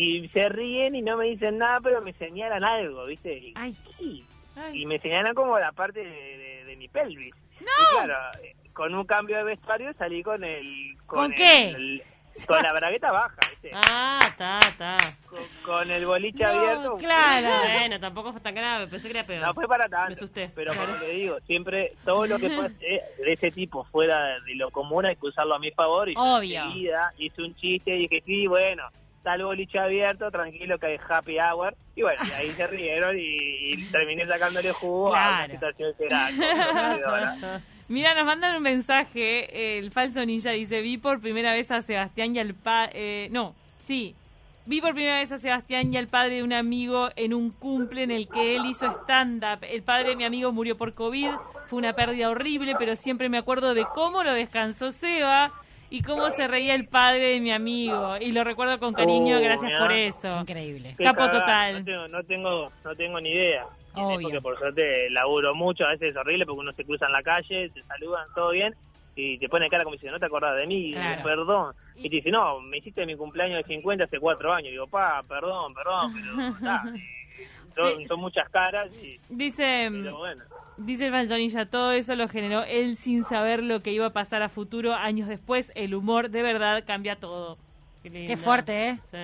Y 0.01 0.29
se 0.29 0.47
ríen 0.49 0.95
y 0.95 1.01
no 1.01 1.17
me 1.17 1.25
dicen 1.25 1.57
nada, 1.57 1.79
pero 1.81 2.01
me 2.01 2.13
señalan 2.13 2.63
algo, 2.63 3.05
¿viste? 3.05 3.37
Y, 3.37 3.53
Ay. 3.55 3.75
sí, 3.97 4.23
Ay. 4.55 4.81
y 4.81 4.85
me 4.85 4.97
señalan 4.99 5.33
como 5.35 5.59
la 5.59 5.71
parte 5.73 5.99
de, 6.03 6.09
de- 6.37 6.63
de 6.65 6.75
mi 6.77 6.87
pelvis. 6.87 7.33
Y 7.59 7.63
claro, 7.93 8.13
eh, 8.43 8.55
con 8.71 8.95
un 8.95 9.03
cambio 9.05 9.35
de 9.37 9.43
vestuario 9.43 9.91
salí 9.97 10.23
con 10.23 10.41
el... 10.43 10.95
¿Con 11.05 11.31
el- 11.31 11.35
qué? 11.35 11.69
el- 11.71 12.03
con 12.47 12.61
la 12.63 12.71
bragueta 12.71 13.11
baja, 13.11 13.35
¿viste? 13.49 13.71
Ah, 13.73 14.19
está, 14.25 14.59
está. 14.59 14.95
Con, 15.27 15.39
con 15.65 15.91
el 15.91 16.05
boliche 16.05 16.43
No, 16.43 16.49
abierto. 16.49 16.97
claro. 16.97 17.49
Bueno, 17.79 17.99
tampoco 17.99 18.31
fue 18.31 18.39
tan 18.39 18.55
grave, 18.55 18.87
pensé 18.87 19.07
que 19.09 19.17
era 19.17 19.27
peor. 19.27 19.45
No 19.45 19.53
fue 19.53 19.67
para 19.67 19.85
Me 19.85 19.89
tanto. 19.89 20.13
asusté. 20.13 20.49
Pero 20.55 20.71
Claro. 20.71 20.93
como 20.93 21.03
le 21.03 21.13
digo, 21.15 21.37
siempre 21.45 21.93
todo 22.05 22.25
lo 22.27 22.39
que 22.39 22.49
pase 22.57 22.75
de 22.77 23.33
ese 23.33 23.51
tipo 23.51 23.83
fuera 23.85 24.39
de 24.39 24.55
lo 24.55 24.69
común 24.71 25.05
hay 25.05 25.17
que 25.17 25.25
usarlo 25.27 25.55
a 25.55 25.59
mi 25.59 25.71
favor. 25.71 26.07
Y 26.07 26.13
Obvio. 26.15 26.63
hice 27.17 27.41
un 27.41 27.53
chiste 27.55 27.93
y 27.97 28.07
dije, 28.07 28.23
sí, 28.25 28.47
bueno, 28.47 28.83
el 29.25 29.43
boliche 29.43 29.77
abierto, 29.79 30.31
tranquilo 30.31 30.77
que 30.79 30.87
hay 30.87 30.97
happy 31.09 31.37
hour. 31.39 31.75
Y 31.95 32.01
bueno, 32.01 32.21
y 32.27 32.31
ahí 32.33 32.49
se 32.51 32.67
rieron 32.67 33.17
y, 33.17 33.73
y 33.73 33.85
terminé 33.91 34.25
sacándole 34.25 34.71
jugo 34.71 35.07
a 35.07 35.09
una 35.09 35.37
Claro. 35.47 35.53
situación 35.53 35.93
que 35.97 36.05
era. 36.05 37.61
Mira, 37.87 38.13
nos 38.13 38.25
mandan 38.25 38.55
un 38.55 38.61
mensaje, 38.63 39.79
el 39.79 39.91
falso 39.91 40.23
ninja 40.25 40.51
dice, 40.51 40.81
vi 40.81 40.97
por 40.97 41.19
primera 41.21 41.53
vez 41.53 41.71
a 41.71 41.81
Sebastián 41.81 42.35
y 42.35 42.39
al 42.39 42.53
padre... 42.53 43.29
no, 43.31 43.55
sí, 43.85 44.15
vi 44.67 44.79
por 44.79 44.93
primera 44.93 45.17
vez 45.17 45.31
a 45.31 45.39
Sebastián 45.39 45.91
y 45.91 45.97
al 45.97 46.07
padre 46.07 46.35
de 46.35 46.43
un 46.43 46.53
amigo 46.53 47.09
en 47.15 47.33
un 47.33 47.49
cumple 47.49 48.03
en 48.03 48.11
el 48.11 48.27
que 48.29 48.55
él 48.55 48.67
hizo 48.67 48.85
stand-up. 48.91 49.63
El 49.63 49.81
padre 49.81 50.09
de 50.09 50.15
mi 50.15 50.23
amigo 50.23 50.51
murió 50.51 50.77
por 50.77 50.93
COVID, 50.93 51.31
fue 51.65 51.79
una 51.79 51.93
pérdida 51.93 52.29
horrible, 52.29 52.75
pero 52.77 52.95
siempre 52.95 53.27
me 53.27 53.39
acuerdo 53.39 53.73
de 53.73 53.85
cómo 53.95 54.21
lo 54.23 54.33
descansó 54.33 54.91
Seba 54.91 55.51
y 55.89 56.01
cómo 56.03 56.29
se 56.31 56.47
reía 56.47 56.75
el 56.75 56.87
padre 56.87 57.33
de 57.33 57.39
mi 57.39 57.51
amigo. 57.51 58.17
Y 58.17 58.31
lo 58.31 58.43
recuerdo 58.43 58.79
con 58.79 58.93
cariño, 58.93 59.37
Oh, 59.37 59.41
gracias 59.41 59.65
mirá. 59.71 59.79
por 59.79 59.91
eso. 59.91 60.41
Increíble. 60.41 60.95
Qué 60.97 61.03
Capo 61.03 61.19
cagada, 61.21 61.39
total. 61.39 61.79
No 61.79 61.83
tengo, 61.85 62.07
no 62.07 62.23
tengo, 62.23 62.71
no 62.83 62.95
tengo 62.95 63.21
ni 63.21 63.29
idea. 63.31 63.65
Obvio. 63.95 64.21
Porque 64.21 64.41
por 64.41 64.57
suerte 64.59 65.09
laburo 65.09 65.55
mucho, 65.55 65.83
a 65.85 65.89
veces 65.89 66.09
es 66.11 66.15
horrible 66.15 66.45
porque 66.45 66.59
uno 66.61 66.71
se 66.73 66.85
cruza 66.85 67.07
en 67.07 67.11
la 67.11 67.23
calle, 67.23 67.69
se 67.73 67.81
saludan, 67.81 68.27
todo 68.35 68.51
bien, 68.51 68.75
y 69.15 69.37
te 69.39 69.49
pone 69.49 69.67
cara 69.69 69.83
como 69.83 69.95
diciendo, 69.95 70.15
no 70.15 70.19
te 70.19 70.27
acordás 70.27 70.55
de 70.57 70.67
mí, 70.67 70.93
Claro. 70.93 71.23
perdón. 71.23 71.75
Y 71.95 72.03
te 72.03 72.15
dice, 72.17 72.29
no, 72.31 72.61
me 72.61 72.77
hiciste 72.77 73.05
mi 73.05 73.15
cumpleaños 73.15 73.57
de 73.57 73.63
50 73.63 74.03
hace 74.05 74.19
cuatro 74.19 74.53
años. 74.53 74.71
digo, 74.71 74.87
pa, 74.87 75.21
perdón, 75.27 75.73
perdón, 75.73 76.13
pero 76.13 76.49
está, 76.55 76.83
eh, 76.95 77.47
son, 77.75 77.97
Sí. 77.97 78.07
son 78.07 78.19
muchas 78.21 78.47
caras 78.49 78.89
y 79.03 79.19
Dice... 79.29 79.89
pero 79.91 80.17
bueno. 80.19 80.43
Dice 80.79 81.07
el 81.07 81.11
Falsonilla, 81.11 81.65
todo 81.65 81.91
eso 81.91 82.15
lo 82.15 82.27
generó 82.29 82.63
él 82.63 82.95
sin 82.95 83.23
saber 83.23 83.61
lo 83.61 83.81
que 83.81 83.91
iba 83.91 84.05
a 84.07 84.13
pasar 84.13 84.41
a 84.41 84.49
futuro. 84.49 84.93
Años 84.93 85.27
después, 85.27 85.71
el 85.75 85.93
humor 85.93 86.29
de 86.29 86.41
verdad 86.41 86.83
cambia 86.85 87.17
todo. 87.17 87.57
Qué, 88.01 88.37
fuerte, 88.37 88.89
¿eh? 88.89 88.99
Sí. 89.11 89.17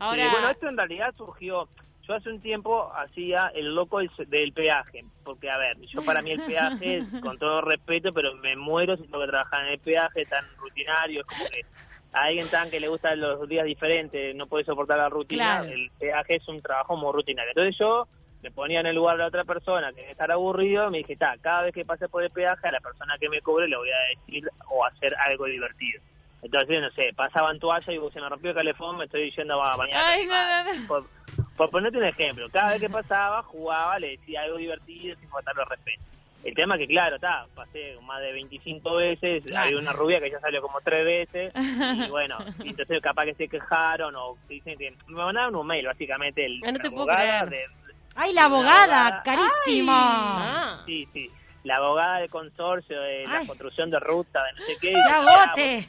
Ahora, 0.00 0.24
Sí, 0.24 0.28
bueno, 0.32 0.50
esto 0.50 0.68
en 0.68 0.76
realidad 0.76 1.14
surgió. 1.16 1.68
Yo 2.06 2.14
hace 2.14 2.30
un 2.30 2.40
tiempo 2.40 2.92
hacía 2.96 3.52
el 3.54 3.74
loco 3.76 4.00
del, 4.00 4.10
del 4.26 4.52
peaje, 4.52 5.04
porque 5.22 5.48
a 5.48 5.56
ver, 5.56 5.78
yo 5.82 6.02
para 6.02 6.20
mí 6.20 6.32
el 6.32 6.40
peaje, 6.40 6.98
es, 6.98 7.04
con 7.22 7.38
todo 7.38 7.60
respeto, 7.60 8.12
pero 8.12 8.34
me 8.34 8.56
muero 8.56 8.96
si 8.96 9.04
tengo 9.04 9.20
que 9.20 9.28
trabajar 9.28 9.66
en 9.66 9.72
el 9.74 9.78
peaje 9.78 10.26
tan 10.26 10.44
rutinario, 10.58 11.20
es 11.20 11.26
como 11.26 11.48
que 11.48 11.64
a 12.12 12.24
alguien 12.24 12.48
tan 12.48 12.70
que 12.70 12.80
le 12.80 12.88
gustan 12.88 13.20
los 13.20 13.48
días 13.48 13.64
diferentes, 13.64 14.34
no 14.34 14.48
puede 14.48 14.64
soportar 14.64 14.98
la 14.98 15.08
rutina, 15.08 15.60
Claro. 15.60 15.72
el 15.72 15.90
peaje 15.98 16.34
es 16.34 16.48
un 16.48 16.60
trabajo 16.60 16.96
muy 16.96 17.12
rutinario. 17.12 17.50
Entonces 17.52 17.78
yo 17.78 18.08
me 18.42 18.50
ponía 18.50 18.80
en 18.80 18.86
el 18.86 18.96
lugar 18.96 19.16
de 19.16 19.22
la 19.22 19.28
otra 19.28 19.44
persona 19.44 19.90
que 19.92 20.00
debe 20.00 20.12
estar 20.12 20.30
aburrido, 20.32 20.90
me 20.90 20.98
dije, 20.98 21.12
está, 21.12 21.36
cada 21.40 21.62
vez 21.62 21.72
que 21.72 21.84
pase 21.84 22.08
por 22.08 22.22
el 22.24 22.30
peaje, 22.30 22.66
a 22.68 22.72
la 22.72 22.80
persona 22.80 23.16
que 23.20 23.28
me 23.28 23.40
cobre 23.40 23.68
le 23.68 23.76
voy 23.76 23.90
a 23.90 24.16
decir 24.16 24.48
o 24.68 24.84
hacer 24.84 25.14
algo 25.16 25.44
divertido. 25.46 26.00
Entonces, 26.42 26.80
no 26.80 26.90
sé, 26.90 27.12
pasaban 27.14 27.60
toalla 27.60 27.92
y 27.92 28.00
se 28.12 28.20
me 28.20 28.28
rompió 28.28 28.50
el 28.50 28.56
calefón, 28.56 28.96
me 28.96 29.04
estoy 29.04 29.30
yendo 29.30 29.62
a 29.62 29.76
bañar. 29.76 30.02
Ay, 30.04 30.26
no, 30.26 30.34
no, 30.34 30.74
no. 30.74 30.86
Por, 30.88 31.08
por 31.56 31.70
ponerte 31.70 31.98
un 31.98 32.04
ejemplo, 32.04 32.48
cada 32.50 32.72
vez 32.72 32.80
que 32.80 32.90
pasaba, 32.90 33.44
jugaba, 33.44 33.98
le 34.00 34.16
decía 34.16 34.42
algo 34.42 34.56
divertido 34.56 35.16
sin 35.20 35.28
faltarle 35.28 35.64
respeto. 35.64 36.02
El 36.42 36.54
tema 36.56 36.76
que, 36.76 36.88
claro, 36.88 37.14
está, 37.14 37.46
pasé 37.54 37.96
más 38.02 38.20
de 38.20 38.32
25 38.32 38.96
veces, 38.96 39.44
Claro. 39.44 39.66
había 39.66 39.78
una 39.78 39.92
rubia 39.92 40.18
que 40.20 40.28
ya 40.32 40.40
salió 40.40 40.60
como 40.60 40.80
tres 40.80 41.04
veces, 41.04 41.52
y 41.54 42.08
bueno, 42.10 42.38
y 42.64 42.70
entonces 42.70 43.00
capaz 43.00 43.26
que 43.26 43.34
se 43.34 43.46
quejaron 43.48 44.16
o 44.16 44.36
dicen 44.48 44.76
que 44.76 44.90
me 45.06 45.22
mandaron 45.24 45.54
un 45.54 45.64
mail, 45.68 45.86
básicamente, 45.86 46.44
el, 46.44 46.58
no 46.58 46.72
te 46.72 46.90
puedo 46.90 47.06
creer. 47.06 47.48
de- 47.48 47.66
Ay, 48.14 48.32
la 48.32 48.44
abogada, 48.44 49.06
abogada. 49.06 49.22
carísimo. 49.22 49.92
Ah. 49.94 50.82
sí, 50.86 51.08
sí, 51.12 51.30
la 51.64 51.76
abogada 51.76 52.18
del 52.18 52.30
consorcio 52.30 53.00
de 53.00 53.26
la 53.26 53.38
Ay. 53.38 53.46
construcción 53.46 53.90
de 53.90 53.98
ruta, 54.00 54.42
de 54.44 54.52
no 54.60 54.66
sé 54.66 54.76
qué. 54.80 54.88
y 54.90 54.92
¡Ya 54.92 54.98
dice, 54.98 55.20
"Mirá, 55.20 55.46
bote! 55.48 55.88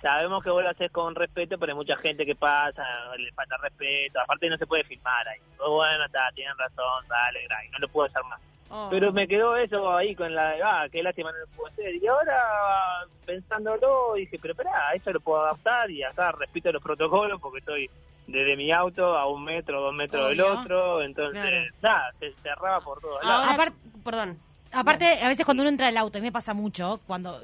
Sabemos 0.00 0.42
que 0.42 0.50
vos 0.50 0.62
lo 0.62 0.70
haces 0.70 0.90
con 0.90 1.14
respeto, 1.14 1.58
pero 1.58 1.72
hay 1.72 1.76
mucha 1.76 1.96
gente 1.96 2.24
que 2.26 2.34
pasa, 2.34 2.82
le 3.18 3.30
falta 3.32 3.56
respeto. 3.58 4.20
Aparte, 4.20 4.48
no 4.48 4.56
se 4.56 4.66
puede 4.66 4.84
filmar 4.84 5.26
ahí. 5.28 5.38
Pues 5.56 5.68
bueno, 5.68 6.04
está, 6.04 6.30
tienen 6.34 6.56
razón, 6.58 7.06
dale, 7.08 7.44
y 7.44 7.68
no 7.70 7.78
lo 7.78 7.88
puedo 7.88 8.06
hacer 8.08 8.22
más. 8.24 8.40
Oh. 8.70 8.88
Pero 8.90 9.12
me 9.12 9.28
quedó 9.28 9.56
eso 9.56 9.94
ahí 9.94 10.14
con 10.14 10.34
la 10.34 10.50
de, 10.52 10.62
ah, 10.62 10.86
qué 10.90 11.02
lástima 11.02 11.30
no 11.32 11.38
lo 11.38 11.46
puedo 11.48 11.68
hacer. 11.72 11.94
Y 11.96 12.06
ahora, 12.06 13.06
pensándolo, 13.26 14.14
dije, 14.14 14.38
pero 14.40 14.52
espera, 14.52 14.92
eso 14.94 15.12
lo 15.12 15.20
puedo 15.20 15.42
adaptar 15.42 15.90
y 15.90 16.02
acá 16.02 16.32
respeto 16.32 16.72
los 16.72 16.82
protocolos 16.82 17.40
porque 17.40 17.58
estoy 17.58 17.90
desde 18.26 18.56
mi 18.56 18.70
auto 18.72 19.16
a 19.16 19.26
un 19.28 19.44
metro, 19.44 19.80
dos 19.80 19.94
metros 19.94 20.28
del 20.30 20.40
otro. 20.40 21.02
Entonces, 21.02 21.32
Claro. 21.42 21.66
nada, 21.82 22.12
se 22.20 22.32
cerraba 22.42 22.80
por 22.80 23.00
todos 23.00 23.22
lados. 23.24 23.46
ahora, 23.46 23.54
Apart- 23.64 23.74
perdón. 24.04 24.38
Aparte, 24.72 25.20
a 25.22 25.28
veces 25.28 25.44
cuando 25.44 25.62
uno 25.62 25.70
entra 25.70 25.86
al 25.88 25.96
auto, 25.96 26.18
a 26.18 26.20
mí 26.20 26.26
me 26.28 26.32
pasa 26.32 26.52
mucho, 26.54 27.00
cuando 27.06 27.40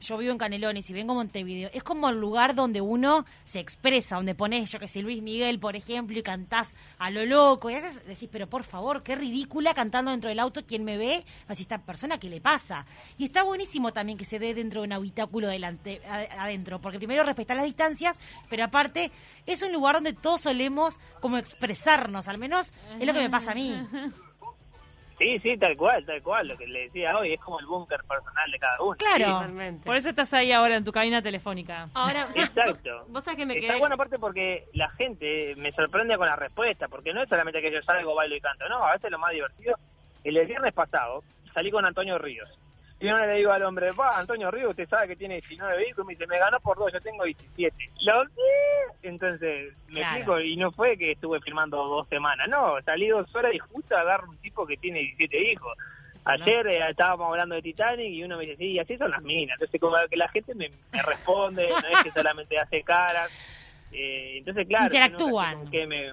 yo 0.00 0.18
vivo 0.18 0.32
en 0.32 0.38
Canelones 0.38 0.88
y 0.90 0.92
vengo 0.92 1.12
a 1.12 1.16
Montevideo, 1.16 1.70
es 1.72 1.82
como 1.82 2.08
el 2.08 2.18
lugar 2.18 2.54
donde 2.54 2.80
uno 2.80 3.24
se 3.44 3.60
expresa, 3.60 4.16
donde 4.16 4.34
pones, 4.34 4.70
yo 4.70 4.78
que 4.78 4.88
sé, 4.88 5.00
Luis 5.02 5.22
Miguel, 5.22 5.60
por 5.60 5.76
ejemplo, 5.76 6.18
y 6.18 6.22
cantás 6.22 6.74
a 6.98 7.10
lo 7.10 7.24
loco, 7.26 7.70
y 7.70 7.74
a 7.74 7.76
veces 7.76 8.04
decís, 8.06 8.28
pero 8.32 8.48
por 8.48 8.64
favor, 8.64 9.02
qué 9.02 9.14
ridícula 9.14 9.74
cantando 9.74 10.10
dentro 10.10 10.28
del 10.30 10.40
auto, 10.40 10.64
quien 10.64 10.84
me 10.84 10.96
ve, 10.96 11.24
así 11.48 11.62
esta 11.62 11.78
persona, 11.78 12.18
¿qué 12.18 12.28
le 12.28 12.40
pasa? 12.40 12.86
Y 13.18 13.24
está 13.26 13.42
buenísimo 13.42 13.92
también 13.92 14.18
que 14.18 14.24
se 14.24 14.38
dé 14.38 14.54
dentro 14.54 14.80
de 14.80 14.86
un 14.86 14.92
habitáculo 14.92 15.48
delante, 15.48 16.00
adentro, 16.06 16.80
porque 16.80 16.98
primero 16.98 17.22
respetar 17.22 17.56
las 17.56 17.66
distancias, 17.66 18.18
pero 18.48 18.64
aparte 18.64 19.12
es 19.46 19.62
un 19.62 19.72
lugar 19.72 19.96
donde 19.96 20.12
todos 20.12 20.42
solemos 20.42 20.98
como 21.20 21.36
expresarnos, 21.36 22.28
al 22.28 22.38
menos 22.38 22.72
es 22.98 23.06
lo 23.06 23.12
que 23.12 23.20
me 23.20 23.30
pasa 23.30 23.52
a 23.52 23.54
mí. 23.54 23.74
Sí, 25.20 25.38
sí, 25.40 25.58
tal 25.58 25.76
cual, 25.76 26.04
tal 26.06 26.22
cual. 26.22 26.48
Lo 26.48 26.56
que 26.56 26.66
le 26.66 26.84
decía 26.84 27.16
hoy 27.18 27.34
es 27.34 27.40
como 27.40 27.60
el 27.60 27.66
búnker 27.66 28.02
personal 28.04 28.50
de 28.50 28.58
cada 28.58 28.80
uno. 28.80 28.96
Claro. 28.96 29.46
Por 29.84 29.94
eso 29.94 30.08
estás 30.08 30.32
ahí 30.32 30.50
ahora 30.50 30.76
en 30.76 30.84
tu 30.84 30.92
cabina 30.92 31.20
telefónica. 31.20 31.90
Ahora, 31.92 32.26
Exacto. 32.34 33.04
Vos, 33.08 33.22
sabés 33.22 33.36
que 33.36 33.44
me 33.46 33.54
Está 33.58 33.68
quedé... 33.68 33.78
bueno 33.80 33.96
aparte 33.96 34.18
porque 34.18 34.64
la 34.72 34.88
gente 34.92 35.54
me 35.58 35.72
sorprende 35.72 36.16
con 36.16 36.26
la 36.26 36.36
respuesta, 36.36 36.88
porque 36.88 37.12
no 37.12 37.22
es 37.22 37.28
solamente 37.28 37.60
que 37.60 37.70
yo 37.70 37.82
salgo, 37.82 38.14
bailo 38.14 38.34
y 38.34 38.40
canto, 38.40 38.66
no, 38.70 38.82
a 38.82 38.92
veces 38.94 39.10
lo 39.10 39.18
más 39.18 39.32
divertido. 39.32 39.76
El 40.24 40.46
viernes 40.46 40.72
pasado 40.72 41.22
salí 41.52 41.70
con 41.70 41.84
Antonio 41.84 42.16
Ríos. 42.18 42.48
Y 43.00 43.06
yo 43.06 43.16
le 43.16 43.34
digo 43.36 43.50
al 43.50 43.62
hombre, 43.62 43.92
va, 43.92 44.18
Antonio 44.18 44.50
Ríos, 44.50 44.70
usted 44.70 44.88
sabe 44.88 45.08
que 45.08 45.16
tiene 45.16 45.36
19 45.36 45.76
vehículos, 45.78 46.06
me 46.06 46.12
dice, 46.12 46.26
me 46.26 46.38
ganó 46.38 46.60
por 46.60 46.76
dos, 46.78 46.92
yo 46.92 47.00
tengo 47.00 47.24
17. 47.24 47.74
Lo. 48.02 48.24
Entonces, 49.02 49.72
me 49.88 50.00
Claro. 50.00 50.16
explico, 50.16 50.40
y 50.40 50.56
no 50.56 50.70
fue 50.72 50.96
que 50.98 51.12
estuve 51.12 51.40
filmando 51.40 51.78
dos 51.78 52.06
semanas, 52.08 52.46
no, 52.48 52.74
salí 52.84 53.08
dos 53.08 53.34
horas 53.34 53.54
y 53.54 53.58
justo 53.58 53.96
agarro 53.96 54.28
un 54.28 54.36
tipo 54.38 54.66
que 54.66 54.76
tiene 54.76 54.98
17 55.00 55.50
hijos. 55.52 55.72
Ayer 56.26 56.66
eh, 56.66 56.90
estábamos 56.90 57.28
hablando 57.30 57.54
de 57.54 57.62
Titanic 57.62 58.06
y 58.12 58.22
uno 58.22 58.36
me 58.36 58.44
dice, 58.44 58.58
sí, 58.58 58.78
así 58.78 58.96
son 58.98 59.10
las 59.10 59.22
minas. 59.22 59.54
Entonces, 59.58 59.80
como 59.80 59.96
que 60.10 60.16
la 60.18 60.28
gente 60.28 60.54
me, 60.54 60.68
me 60.92 61.02
responde, 61.02 61.70
no 61.70 61.88
es 61.88 62.02
que 62.04 62.10
solamente 62.12 62.58
hace 62.58 62.82
caras. 62.82 63.30
Eh, 63.90 64.34
entonces, 64.36 64.68
claro, 64.68 64.84
Interactúan. 64.86 65.70
que 65.70 65.86
me, 65.86 66.08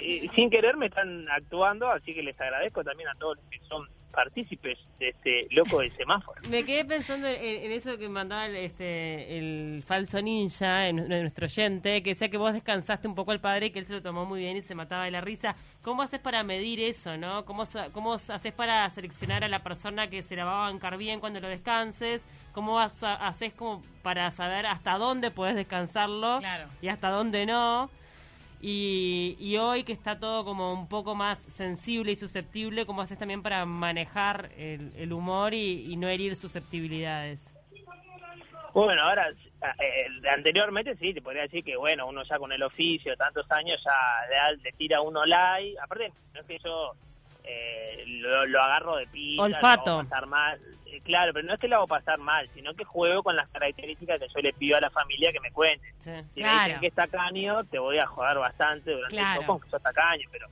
eh, 0.00 0.30
sin 0.36 0.48
querer 0.48 0.76
me 0.76 0.86
están 0.86 1.28
actuando, 1.28 1.90
así 1.90 2.14
que 2.14 2.22
les 2.22 2.40
agradezco 2.40 2.84
también 2.84 3.08
a 3.08 3.14
todos 3.16 3.36
los 3.38 3.44
que 3.46 3.58
son 3.68 3.84
partícipes 4.22 4.76
de 4.98 5.10
este 5.10 5.46
loco 5.50 5.78
del 5.78 5.92
semáforo. 5.96 6.40
Me 6.48 6.64
quedé 6.64 6.84
pensando 6.84 7.28
en, 7.28 7.36
en 7.66 7.70
eso 7.70 7.96
que 7.98 8.08
mandaba 8.08 8.46
el, 8.46 8.56
este, 8.56 9.38
el 9.38 9.84
falso 9.86 10.20
ninja, 10.20 10.88
en, 10.88 10.98
en 10.98 11.20
nuestro 11.20 11.44
oyente, 11.46 12.02
que 12.02 12.10
decía 12.10 12.28
que 12.28 12.36
vos 12.36 12.52
descansaste 12.52 13.06
un 13.06 13.14
poco 13.14 13.30
al 13.30 13.40
padre 13.40 13.66
y 13.66 13.70
que 13.70 13.78
él 13.78 13.86
se 13.86 13.92
lo 13.92 14.02
tomó 14.02 14.24
muy 14.26 14.40
bien 14.40 14.56
y 14.56 14.62
se 14.62 14.74
mataba 14.74 15.04
de 15.04 15.12
la 15.12 15.20
risa. 15.20 15.54
¿Cómo 15.82 16.02
haces 16.02 16.18
para 16.18 16.42
medir 16.42 16.80
eso, 16.80 17.16
no? 17.16 17.44
¿Cómo, 17.44 17.62
haces 17.62 18.52
para 18.54 18.90
seleccionar 18.90 19.44
a 19.44 19.48
la 19.48 19.62
persona 19.62 20.10
que 20.10 20.22
se 20.22 20.34
la 20.34 20.44
va 20.44 20.66
a 20.66 20.70
bancar 20.70 20.96
bien 20.96 21.20
cuando 21.20 21.38
lo 21.38 21.46
descanses? 21.46 22.24
¿Cómo 22.52 22.74
vas 22.74 23.04
a- 23.04 23.14
haces 23.24 23.52
como 23.52 23.82
para 24.02 24.32
saber 24.32 24.66
hasta 24.66 24.98
dónde 24.98 25.30
puedes 25.30 25.54
descansarlo 25.54 26.38
Claro. 26.40 26.68
y 26.82 26.88
hasta 26.88 27.10
dónde 27.10 27.46
no? 27.46 27.88
Y, 28.60 29.36
y 29.38 29.56
hoy 29.56 29.84
que 29.84 29.92
está 29.92 30.18
todo 30.18 30.44
como 30.44 30.72
un 30.72 30.88
poco 30.88 31.14
más 31.14 31.38
sensible 31.38 32.12
y 32.12 32.16
susceptible, 32.16 32.86
¿cómo 32.86 33.02
haces 33.02 33.18
también 33.18 33.42
para 33.42 33.64
manejar 33.64 34.50
el, 34.56 35.12
humor 35.12 35.54
y, 35.54 35.96
no 35.96 36.08
herir 36.08 36.36
susceptibilidades? 36.36 37.52
Bueno, 38.74 39.02
ahora, 39.02 39.30
eh, 39.30 40.06
anteriormente 40.28 40.96
sí, 40.96 41.14
te 41.14 41.22
podría 41.22 41.42
decir 41.42 41.64
que, 41.64 41.76
bueno, 41.76 42.06
uno 42.06 42.22
ya 42.24 42.38
con 42.38 42.52
el 42.52 42.62
oficio, 42.62 43.16
tantos 43.16 43.50
años, 43.50 43.82
ya 43.82 44.52
le 44.62 44.72
tira 44.72 45.00
uno 45.00 45.24
like. 45.24 45.78
Aparte, 45.80 46.12
no 46.34 46.40
es 46.40 46.46
que 46.46 46.58
yo 46.58 46.94
eh, 47.48 48.04
lo, 48.06 48.44
lo 48.46 48.62
agarro 48.62 48.96
de 48.96 49.06
pista, 49.06 49.42
Olfato. 49.42 49.84
lo 49.90 49.92
hago 49.98 50.08
pasar 50.08 50.26
mal. 50.26 50.60
Eh, 50.86 51.00
claro, 51.02 51.32
pero 51.32 51.46
no 51.46 51.54
es 51.54 51.60
que 51.60 51.68
lo 51.68 51.76
hago 51.76 51.86
pasar 51.86 52.18
mal, 52.18 52.48
sino 52.54 52.74
que 52.74 52.84
juego 52.84 53.22
con 53.22 53.36
las 53.36 53.48
características 53.48 54.18
que 54.20 54.26
yo 54.28 54.40
le 54.40 54.52
pido 54.52 54.76
a 54.76 54.80
la 54.80 54.90
familia 54.90 55.32
que 55.32 55.40
me 55.40 55.50
cuenten. 55.50 55.90
Sí. 56.00 56.10
Si 56.34 56.40
Claro. 56.40 56.56
me 56.56 56.64
dicen 56.64 56.80
que 56.80 56.86
es 56.88 56.94
tacaño, 56.94 57.64
te 57.64 57.78
voy 57.78 57.98
a 57.98 58.06
joder 58.06 58.38
bastante 58.38 58.90
durante 58.92 59.16
Claro. 59.16 59.40
el 59.40 59.46
show 59.46 59.54
con 59.58 59.60
que 59.60 59.70
sos 59.70 59.82
tacaño, 59.82 60.28
pero 60.30 60.48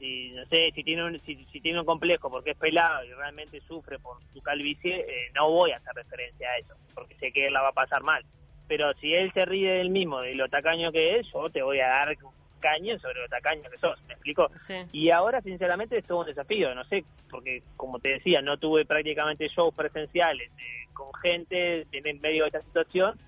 si, 0.00 0.30
no 0.30 0.44
sé, 0.46 0.70
si 0.74 0.82
tiene, 0.84 1.04
un, 1.04 1.18
si, 1.20 1.44
si 1.52 1.60
tiene 1.60 1.78
un 1.80 1.86
complejo 1.86 2.30
porque 2.30 2.50
es 2.52 2.56
pelado 2.56 3.04
y 3.04 3.12
realmente 3.12 3.60
sufre 3.60 3.98
por 3.98 4.16
su 4.32 4.40
calvicie, 4.42 4.96
eh, 5.08 5.30
no 5.34 5.48
voy 5.50 5.70
a 5.72 5.76
hacer 5.76 5.94
referencia 5.94 6.48
a 6.50 6.58
eso, 6.58 6.74
porque 6.94 7.14
sé 7.16 7.32
que 7.32 7.46
él 7.46 7.52
la 7.52 7.62
va 7.62 7.68
a 7.68 7.72
pasar 7.72 8.02
mal. 8.02 8.24
Pero 8.68 8.92
si 8.94 9.12
él 9.14 9.32
se 9.32 9.44
ríe 9.44 9.72
del 9.74 9.90
mismo, 9.90 10.20
de 10.20 10.34
lo 10.34 10.48
tacaño 10.48 10.92
que 10.92 11.18
es, 11.18 11.26
yo 11.32 11.50
te 11.50 11.62
voy 11.62 11.80
a 11.80 11.88
dar 11.88 12.16
caño 12.60 12.98
sobre 12.98 13.20
lo 13.20 13.28
tacaño 13.28 13.68
que 13.70 13.76
sos, 13.76 14.00
¿me 14.06 14.14
explico? 14.14 14.50
Sí. 14.66 14.74
Y 14.92 15.10
ahora, 15.10 15.40
sinceramente, 15.40 15.98
es 15.98 16.06
todo 16.06 16.20
un 16.20 16.26
desafío, 16.26 16.74
no 16.74 16.84
sé, 16.84 17.04
porque 17.28 17.62
como 17.76 17.98
te 17.98 18.10
decía, 18.10 18.40
no 18.42 18.58
tuve 18.58 18.84
prácticamente 18.84 19.48
shows 19.48 19.74
presenciales 19.74 20.50
eh, 20.58 20.88
con 20.92 21.12
gente 21.14 21.86
en 21.90 22.20
medio 22.20 22.44
de 22.44 22.48
esta 22.48 22.62
situación. 22.62 23.18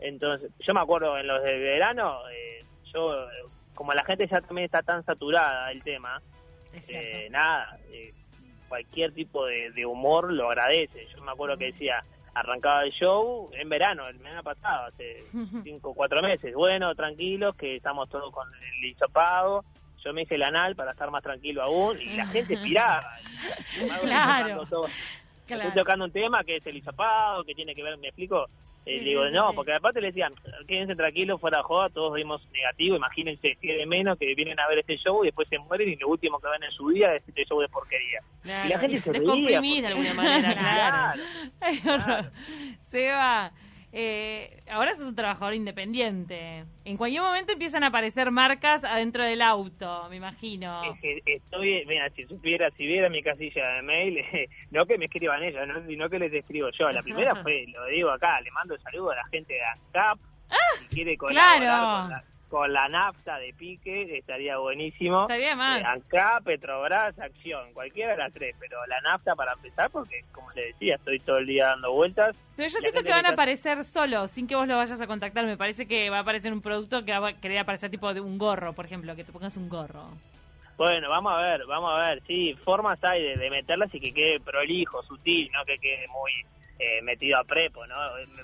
Entonces, 0.00 0.50
yo 0.60 0.74
me 0.74 0.80
acuerdo 0.80 1.18
en 1.18 1.26
los 1.26 1.42
de 1.42 1.58
verano, 1.58 2.20
eh, 2.30 2.64
yo, 2.92 3.26
como 3.74 3.92
la 3.94 4.04
gente 4.04 4.26
ya 4.26 4.40
también 4.40 4.66
está 4.66 4.82
tan 4.82 5.04
saturada 5.04 5.68
del 5.68 5.82
tema, 5.82 6.20
eh, 6.88 7.28
nada, 7.30 7.78
eh, 7.90 8.12
cualquier 8.68 9.12
tipo 9.12 9.46
de, 9.46 9.70
de 9.72 9.86
humor 9.86 10.32
lo 10.32 10.48
agradece. 10.48 11.06
Yo 11.14 11.22
me 11.22 11.32
acuerdo 11.32 11.56
que 11.56 11.66
decía, 11.66 12.04
arrancaba 12.38 12.84
el 12.84 12.92
show 12.92 13.50
en 13.52 13.68
verano, 13.68 14.06
el 14.08 14.18
mes 14.20 14.32
pasado, 14.42 14.86
hace 14.86 15.24
cinco 15.62 15.90
o 15.90 15.94
cuatro 15.94 16.22
meses. 16.22 16.54
Bueno, 16.54 16.94
tranquilos, 16.94 17.54
que 17.56 17.76
estamos 17.76 18.08
todos 18.08 18.32
con 18.32 18.46
el 18.54 18.84
hisopado. 18.84 19.64
Yo 20.04 20.12
me 20.12 20.22
hice 20.22 20.36
el 20.36 20.44
anal 20.44 20.76
para 20.76 20.92
estar 20.92 21.10
más 21.10 21.22
tranquilo 21.22 21.62
aún 21.62 22.00
y 22.00 22.16
la 22.16 22.26
gente 22.26 22.56
piraba. 22.62 23.12
Claro. 24.00 24.46
tocando 24.46 24.66
todo. 24.66 24.86
Claro. 25.46 25.62
Estoy 25.62 25.82
tocando 25.82 26.04
un 26.04 26.12
tema 26.12 26.44
que 26.44 26.56
es 26.56 26.66
el 26.66 26.76
hisopado, 26.76 27.42
que 27.44 27.54
tiene 27.54 27.74
que 27.74 27.82
ver, 27.82 27.96
¿me 27.98 28.08
explico? 28.08 28.48
Eh, 28.86 28.98
Sí, 28.98 29.04
digo, 29.04 29.26
sí, 29.26 29.32
no, 29.34 29.50
sí. 29.50 29.56
porque 29.56 29.72
aparte 29.74 30.00
le 30.00 30.06
decían, 30.08 30.32
quédense 30.66 30.96
tranquilos, 30.96 31.40
fuera 31.40 31.58
de 31.58 31.62
joda, 31.64 31.90
todos 31.90 32.14
vimos 32.14 32.46
negativo, 32.52 32.96
imagínense, 32.96 33.56
que 33.60 33.76
de 33.76 33.84
menos 33.86 34.16
que 34.18 34.34
vienen 34.34 34.58
a 34.58 34.66
ver 34.68 34.78
este 34.78 34.96
show 34.96 35.22
y 35.22 35.26
después 35.26 35.46
se 35.48 35.58
mueren 35.58 35.88
y 35.90 35.96
lo 35.96 36.08
último 36.08 36.40
que 36.40 36.48
ven 36.48 36.62
en 36.62 36.70
su 36.70 36.86
vida 36.86 37.14
es 37.14 37.22
este 37.28 37.44
show 37.44 37.60
de 37.60 37.68
porquería. 37.68 38.20
Claro. 38.42 38.66
Y 38.66 38.68
la 38.70 38.78
gente 38.78 39.00
se 39.00 39.12
reía, 39.12 39.20
Descomprimís 39.20 39.82
de 39.82 39.90
porque- 39.94 40.08
alguna 40.08 40.14
manera, 40.14 41.14
claro. 41.60 42.02
Horror. 42.04 42.32
Seba, 42.88 43.52
eh, 43.90 44.62
ahora 44.70 44.94
sos 44.94 45.08
un 45.08 45.14
trabajador 45.14 45.54
independiente. 45.54 46.64
En 46.84 46.96
cualquier 46.96 47.22
momento 47.22 47.52
empiezan 47.52 47.84
a 47.84 47.86
aparecer 47.86 48.30
marcas 48.30 48.84
adentro 48.84 49.24
del 49.24 49.40
auto, 49.40 50.06
me 50.10 50.16
imagino. 50.16 50.82
Es 50.92 51.00
que 51.00 51.22
estoy, 51.24 51.84
mira, 51.86 52.10
si 52.10 52.24
supiera, 52.26 52.70
si 52.76 52.86
viera 52.86 53.08
mi 53.08 53.22
casilla 53.22 53.66
de 53.76 53.82
mail, 53.82 54.24
no 54.70 54.84
que 54.84 54.98
me 54.98 55.06
escriban 55.06 55.42
ellos, 55.42 55.66
no, 55.66 55.86
sino 55.86 56.10
que 56.10 56.18
les 56.18 56.32
escribo 56.32 56.68
yo. 56.70 56.90
La 56.90 57.02
primera 57.02 57.34
fue, 57.42 57.66
lo 57.68 57.86
digo 57.86 58.10
acá, 58.10 58.40
le 58.42 58.50
mando 58.50 58.78
saludos 58.78 59.12
a 59.12 59.16
la 59.16 59.28
gente 59.28 59.54
de 59.54 59.62
ANCAP, 59.64 60.18
si 60.80 60.86
quiere 60.88 61.16
colaborar 61.16 61.58
claro. 61.58 62.02
con, 62.02 62.10
la, 62.10 62.24
con 62.48 62.72
la 62.72 62.88
nafta 62.88 63.38
de 63.38 63.52
pique, 63.52 64.16
estaría 64.16 64.58
buenísimo. 64.58 65.22
Estaría 65.22 65.54
más. 65.54 65.80
Eh, 65.80 65.84
ANCAP, 65.84 66.44
Petrobras, 66.44 67.18
Acción, 67.18 67.72
cualquiera 67.72 68.12
de 68.12 68.18
las 68.18 68.32
tres, 68.32 68.56
pero 68.58 68.84
la 68.86 69.00
nafta 69.02 69.34
para 69.34 69.52
empezar, 69.52 69.90
porque 69.90 70.24
como 70.32 70.50
le 70.52 70.66
decía, 70.66 70.96
estoy 70.96 71.18
todo 71.20 71.38
el 71.38 71.46
día 71.46 71.66
dando 71.66 71.92
vueltas. 71.92 72.36
Pero 72.56 72.68
yo 72.68 72.78
siento 72.80 73.02
que 73.02 73.10
van 73.10 73.26
a 73.26 73.30
aparecer 73.30 73.84
solos, 73.84 74.30
sin 74.30 74.46
que 74.46 74.56
vos 74.56 74.66
lo 74.66 74.76
vayas 74.76 75.00
a 75.00 75.06
contactar. 75.06 75.44
Me 75.44 75.56
parece 75.56 75.86
que 75.86 76.10
va 76.10 76.18
a 76.18 76.20
aparecer 76.20 76.52
un 76.52 76.62
producto 76.62 77.04
que 77.04 77.18
va 77.18 77.28
a 77.28 77.32
querer 77.34 77.58
aparecer 77.58 77.90
tipo 77.90 78.12
de 78.14 78.20
un 78.20 78.38
gorro, 78.38 78.72
por 78.72 78.86
ejemplo, 78.86 79.14
que 79.14 79.24
te 79.24 79.32
pongas 79.32 79.56
un 79.56 79.68
gorro. 79.68 80.08
Bueno, 80.76 81.10
vamos 81.10 81.32
a 81.32 81.42
ver, 81.42 81.66
vamos 81.66 81.92
a 81.92 81.98
ver, 82.08 82.22
sí, 82.26 82.56
formas 82.64 83.02
hay 83.02 83.20
de, 83.22 83.36
de 83.36 83.50
meterlas 83.50 83.92
y 83.92 84.00
que 84.00 84.14
quede 84.14 84.38
prolijo, 84.38 85.02
sutil, 85.02 85.50
no 85.52 85.64
que 85.64 85.76
quede 85.78 86.06
muy 86.06 86.32
eh, 86.78 87.02
metido 87.02 87.38
a 87.38 87.44
prepo, 87.44 87.84
¿no? 87.88 87.96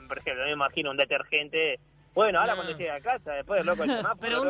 Por 0.08 0.18
ejemplo, 0.18 0.44
me 0.44 0.50
imagino 0.50 0.90
un 0.90 0.96
detergente, 0.96 1.78
bueno, 2.14 2.40
ahora 2.40 2.52
Ah. 2.52 2.56
cuando 2.56 2.72
llegue 2.76 2.90
a 2.90 3.00
casa, 3.00 3.32
después 3.32 3.58
del 3.58 3.66
loco 3.66 3.82
del 3.82 3.96
semáforo, 3.98 4.20
Pero 4.20 4.42
un, 4.42 4.48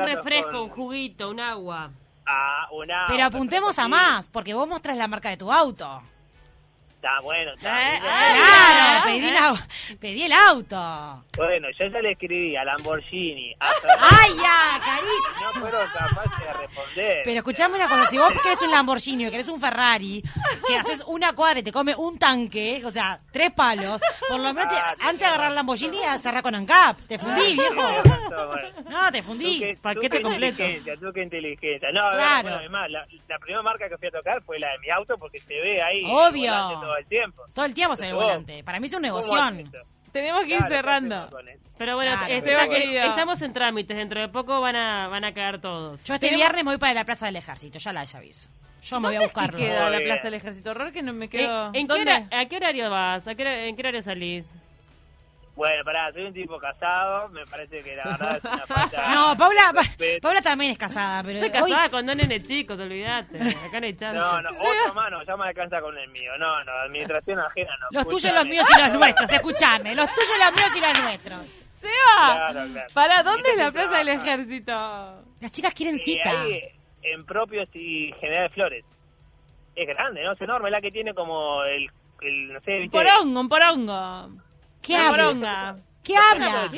un 0.00 0.06
refresco, 0.06 0.50
con- 0.50 0.60
un 0.62 0.68
juguito, 0.70 1.30
un 1.30 1.40
agua. 1.40 1.90
Ah, 2.26 2.68
una, 2.72 3.06
Pero 3.08 3.24
apuntemos 3.24 3.78
a 3.78 3.88
más, 3.88 4.28
porque 4.28 4.52
vos 4.54 4.68
mostrás 4.68 4.96
la 4.98 5.08
marca 5.08 5.30
de 5.30 5.38
tu 5.38 5.50
auto. 5.50 6.02
Está 6.98 7.20
bueno, 7.20 7.52
está 7.54 7.94
Eh, 7.94 8.00
ah, 8.02 8.34
Claro, 8.34 8.80
Ah, 8.98 9.02
pedí, 9.04 9.28
¿eh? 9.28 9.32
la- 9.32 9.68
pedí 10.00 10.22
el 10.24 10.32
auto. 10.32 11.24
Bueno, 11.36 11.68
yo 11.78 11.86
ya 11.86 12.00
le 12.00 12.10
escribí 12.10 12.56
a 12.56 12.64
Lamborghini, 12.64 13.54
a 13.60 13.70
¡Ay, 14.00 14.32
ya, 14.36 14.80
carísimo! 14.84 15.52
no 15.54 15.60
fueron 15.60 15.88
capaces 15.90 16.38
de 16.44 16.52
responder. 16.54 17.20
Pero 17.24 17.36
escuchame 17.38 17.76
una 17.76 17.88
cosa, 17.88 18.06
si 18.06 18.18
vos 18.18 18.32
querés 18.42 18.60
un 18.62 18.72
Lamborghini 18.72 19.26
o 19.28 19.30
querés 19.30 19.48
un 19.48 19.60
Ferrari, 19.60 20.22
que 20.66 20.76
haces 20.76 21.04
una 21.06 21.32
cuadra 21.34 21.60
y 21.60 21.62
te 21.62 21.70
come 21.72 21.94
un 21.94 22.18
tanque, 22.18 22.82
o 22.84 22.90
sea, 22.90 23.20
tres 23.30 23.52
palos, 23.52 24.00
por 24.28 24.40
lo 24.40 24.52
menos 24.52 24.68
te- 24.68 24.74
Ah, 24.80 24.94
antes 25.02 25.20
de 25.20 25.26
agarrar 25.26 25.48
el 25.50 25.54
Lamborghini, 25.54 25.98
cerrar 26.18 26.42
con 26.42 26.56
ANCAP. 26.56 26.98
Te 27.06 27.16
fundí, 27.16 27.54
viejo. 27.54 28.02
No, 28.90 29.12
te 29.12 29.22
fundí. 29.22 29.62
Paquete 29.80 30.16
qué 30.16 30.22
completo. 30.22 30.62
inteligencia, 30.62 30.96
tú 30.96 31.12
qué 31.12 31.22
inteligencia. 31.22 31.92
No, 31.92 32.00
Claro. 32.10 32.42
bueno, 32.42 32.56
además, 32.58 32.90
la, 32.90 33.06
la 33.28 33.38
primera 33.38 33.62
marca 33.62 33.88
que 33.88 33.96
fui 33.98 34.08
a 34.08 34.10
tocar 34.10 34.42
fue 34.42 34.58
la 34.58 34.72
de 34.72 34.78
mi 34.80 34.90
auto 34.90 35.16
porque 35.16 35.38
se 35.38 35.54
ve 35.60 35.80
ahí 35.80 36.02
Obvio. 36.04 36.52
Todo 36.88 36.96
el 36.98 37.06
tiempo. 37.06 37.42
Todo 37.54 37.64
el 37.64 37.74
tiempo 37.74 37.94
ve 38.00 38.08
el 38.08 38.14
volante. 38.14 38.64
Para 38.64 38.80
mí 38.80 38.86
es 38.86 38.92
un 38.92 39.02
¿cómo 39.02 39.06
negoción. 39.20 39.72
Tenemos 40.12 40.44
que 40.44 40.52
ir 40.52 40.56
Claro, 40.58 40.68
¿qué 40.68 40.74
cerrando. 40.76 41.30
Pero 41.76 41.94
bueno, 41.96 42.12
Claro, 42.16 42.32
eh, 42.34 42.40
pero 42.42 42.66
bueno. 42.66 43.08
estamos 43.10 43.42
en 43.42 43.52
trámites. 43.52 43.96
Dentro 43.96 44.20
de 44.20 44.28
poco 44.28 44.60
van 44.60 44.74
a, 44.74 45.06
van 45.08 45.24
a 45.24 45.32
caer 45.34 45.60
todos. 45.60 46.02
Yo 46.04 46.14
este 46.14 46.34
viernes 46.34 46.64
me 46.64 46.70
voy 46.72 46.78
para 46.78 46.94
la 46.94 47.04
Plaza 47.04 47.26
del 47.26 47.36
Ejército, 47.36 47.78
ya 47.78 47.92
les 47.92 48.14
aviso. 48.14 48.48
Yo 48.82 49.00
me 49.00 49.08
voy 49.08 49.16
a 49.16 49.18
¿Qué 49.20 49.24
buscarlo. 49.26 49.58
queda 49.58 49.82
Muy 49.90 49.92
la. 49.98 50.04
Plaza 50.04 50.22
del 50.24 50.34
Ejército? 50.34 50.70
Horror 50.70 50.92
que 50.92 51.02
no 51.02 51.12
me 51.12 51.26
¿En, 51.26 51.30
quedo... 51.30 51.66
en 51.66 51.72
qué 51.72 51.86
¿Dónde? 51.86 52.12
hora- 52.12 52.28
¿A 52.40 52.46
qué 52.46 52.56
horario 52.56 52.90
vas? 52.90 53.28
¿A 53.28 53.34
qué 53.34 53.68
¿En 53.68 53.76
qué 53.76 53.82
horario 53.82 54.02
salís? 54.02 54.46
Bueno, 55.58 55.82
pará, 55.84 56.12
soy 56.12 56.22
un 56.24 56.32
tipo 56.32 56.56
casado, 56.60 57.28
me 57.30 57.44
parece 57.46 57.82
que 57.82 57.96
la 57.96 58.04
verdad 58.04 58.36
es 58.36 58.44
una 58.44 58.66
falta. 58.68 59.10
No, 59.12 59.36
Paula, 59.36 59.72
Pa-. 59.74 59.82
Paula 60.22 60.40
también 60.40 60.70
es 60.70 60.78
casada, 60.78 61.20
pero 61.24 61.40
Estoy 61.40 61.60
hoy 61.62 61.70
casada 61.72 61.90
con 61.90 62.06
dos 62.06 62.14
nenes 62.14 62.44
chicos, 62.44 62.78
olvídate. 62.78 63.38
Acá 63.66 63.80
no 63.80 63.86
hay 63.86 63.96
chance. 63.96 64.16
No, 64.16 64.40
no, 64.40 64.50
otro 64.50 64.94
mano, 64.94 65.18
ya 65.26 65.36
me 65.36 65.48
alcanza 65.48 65.80
con 65.80 65.98
el 65.98 66.08
mío. 66.10 66.30
No, 66.38 66.62
no, 66.64 66.70
administración 66.72 67.40
ajena 67.40 67.72
no. 67.80 67.88
los 67.90 68.08
tuyos, 68.08 68.32
los 68.32 68.46
míos 68.46 68.66
y 68.72 68.80
los 68.80 68.92
nuestros, 68.92 69.32
escuchame. 69.32 69.96
Los 69.96 70.06
tuyos, 70.14 70.30
los 70.38 70.52
míos 70.54 70.76
y 70.76 70.80
los 70.80 71.02
nuestros. 71.02 71.40
¡Seba! 71.80 72.50
Claro, 72.52 72.68
claro. 72.72 72.86
¿Para 72.94 73.22
dónde 73.24 73.50
es 73.50 73.56
la 73.56 73.72
Plaza 73.72 73.96
del 73.96 74.06
trabaja. 74.06 74.32
Ejército? 74.34 75.22
Las 75.40 75.50
chicas 75.50 75.74
quieren 75.74 75.96
Y 75.96 75.98
cita. 75.98 76.40
ahí, 76.42 76.60
en 77.02 77.26
propios 77.26 77.68
y 77.74 78.12
General 78.20 78.44
de 78.48 78.54
Flores. 78.54 78.84
Es 79.74 79.86
grande, 79.88 80.22
¿no? 80.22 80.32
Es 80.34 80.40
enorme, 80.40 80.70
la 80.70 80.80
que 80.80 80.92
tiene 80.92 81.14
como 81.14 81.64
el, 81.64 81.90
el 82.22 82.52
no 82.52 82.60
sé, 82.60 82.80
Un 82.82 82.90
porongo, 82.90 83.40
un 83.40 83.48
porongo. 83.48 84.28
¿Qué 84.80 84.94
Una 84.94 85.06
habla? 85.08 85.76
¿Qué 86.02 86.16
habla? 86.16 86.70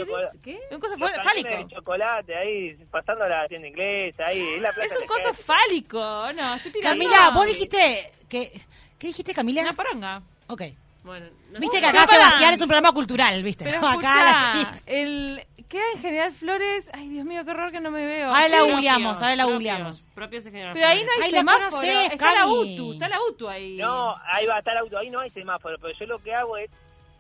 ¿Qué? 0.43 0.59
Un 0.73 0.81
coso 0.81 0.97
los 0.97 1.11
fálico. 1.23 1.49
de 1.49 1.67
chocolate 1.69 2.37
ahí, 2.37 2.75
pasando 2.91 3.27
la 3.29 3.47
tienda 3.47 3.69
inglesa, 3.69 4.27
ahí, 4.27 4.41
es 4.57 4.63
la 4.63 4.73
plaza 4.73 4.95
Es 4.95 5.01
un 5.01 5.07
coso 5.07 5.35
fálico. 5.35 5.99
No, 6.35 6.55
estoy 6.55 6.73
tirando. 6.73 7.05
Camila, 7.05 7.31
vos 7.31 7.47
dijiste 7.47 8.11
que... 8.29 8.61
¿Qué 8.99 9.07
dijiste, 9.07 9.33
Camila? 9.33 9.63
Una 9.63 9.75
poronga. 9.75 10.21
Ok. 10.49 10.63
Bueno, 11.03 11.27
no 11.51 11.61
Viste 11.61 11.81
que 11.81 11.87
acá. 11.87 12.07
Sebastián 12.07 12.55
es 12.55 12.61
un 12.61 12.67
programa 12.69 12.93
cultural, 12.93 13.43
¿viste? 13.43 13.65
Pero 13.65 13.79
acá 13.87 14.25
la 14.25 14.39
escucha, 14.39 14.83
el... 14.87 15.47
queda 15.69 15.83
en 15.95 16.01
General 16.03 16.33
Flores... 16.33 16.91
Ay, 16.93 17.09
Dios 17.09 17.25
mío, 17.25 17.43
qué 17.45 17.53
horror 17.53 17.71
que 17.71 17.81
no 17.81 17.91
me 17.91 18.05
veo. 18.05 18.29
Ahora 18.29 18.49
la 18.49 18.63
googleamos, 18.63 19.23
ahora 19.23 19.37
la 19.37 19.45
googleamos. 19.45 20.01
Propios 20.15 20.45
Pero 20.45 20.87
ahí 20.87 21.05
no 21.05 21.13
hay 21.13 21.23
Ay, 21.23 21.33
la 21.33 21.39
semáforo. 21.39 21.71
conocés, 21.71 22.13
está 22.13 22.33
la 22.35 22.41
Cami. 22.41 22.75
UTU, 22.75 22.93
está 22.93 23.09
la 23.09 23.19
UTU 23.31 23.49
ahí. 23.49 23.77
No, 23.77 24.17
ahí 24.27 24.47
va 24.47 24.57
a 24.57 24.59
estar 24.59 24.75
el 24.75 24.81
auto, 24.81 24.99
ahí 24.99 25.09
no 25.09 25.21
hay 25.21 25.31
semáforo, 25.31 25.77
pero 25.81 25.95
yo 25.99 26.07
lo 26.07 26.19
que 26.19 26.35
hago 26.35 26.57
es 26.59 26.71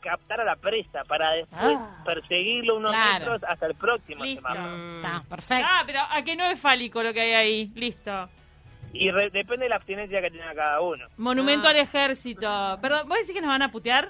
captar 0.00 0.40
a 0.40 0.44
la 0.44 0.56
presa, 0.56 1.04
para 1.06 1.32
después 1.32 1.76
Ah. 1.78 2.02
perseguirlo 2.04 2.76
unos 2.76 2.92
Claro. 2.92 3.18
metros 3.32 3.42
hasta 3.48 3.66
el 3.66 3.74
próximo 3.74 4.24
Listo. 4.24 4.46
semáforo. 4.48 4.76
Mm. 4.76 4.96
Está, 4.96 5.22
perfecto. 5.28 5.66
Ah, 5.70 5.82
pero 5.86 6.00
a 6.08 6.22
que 6.22 6.36
no 6.36 6.46
es 6.46 6.60
fálico 6.60 7.02
lo 7.02 7.12
que 7.12 7.20
hay 7.20 7.32
ahí. 7.34 7.66
Listo. 7.74 8.28
Y 8.92 9.10
re- 9.10 9.30
depende 9.30 9.64
de 9.64 9.68
la 9.68 9.76
abstinencia 9.76 10.20
que 10.20 10.30
tenga 10.30 10.52
cada 10.54 10.80
uno. 10.80 11.06
Monumento 11.16 11.68
Ah. 11.68 11.70
al 11.70 11.76
ejército. 11.76 12.78
Perdón, 12.82 13.08
¿vos 13.08 13.18
decís 13.20 13.32
que 13.34 13.40
nos 13.40 13.48
van 13.50 13.62
a 13.62 13.70
putear? 13.70 14.08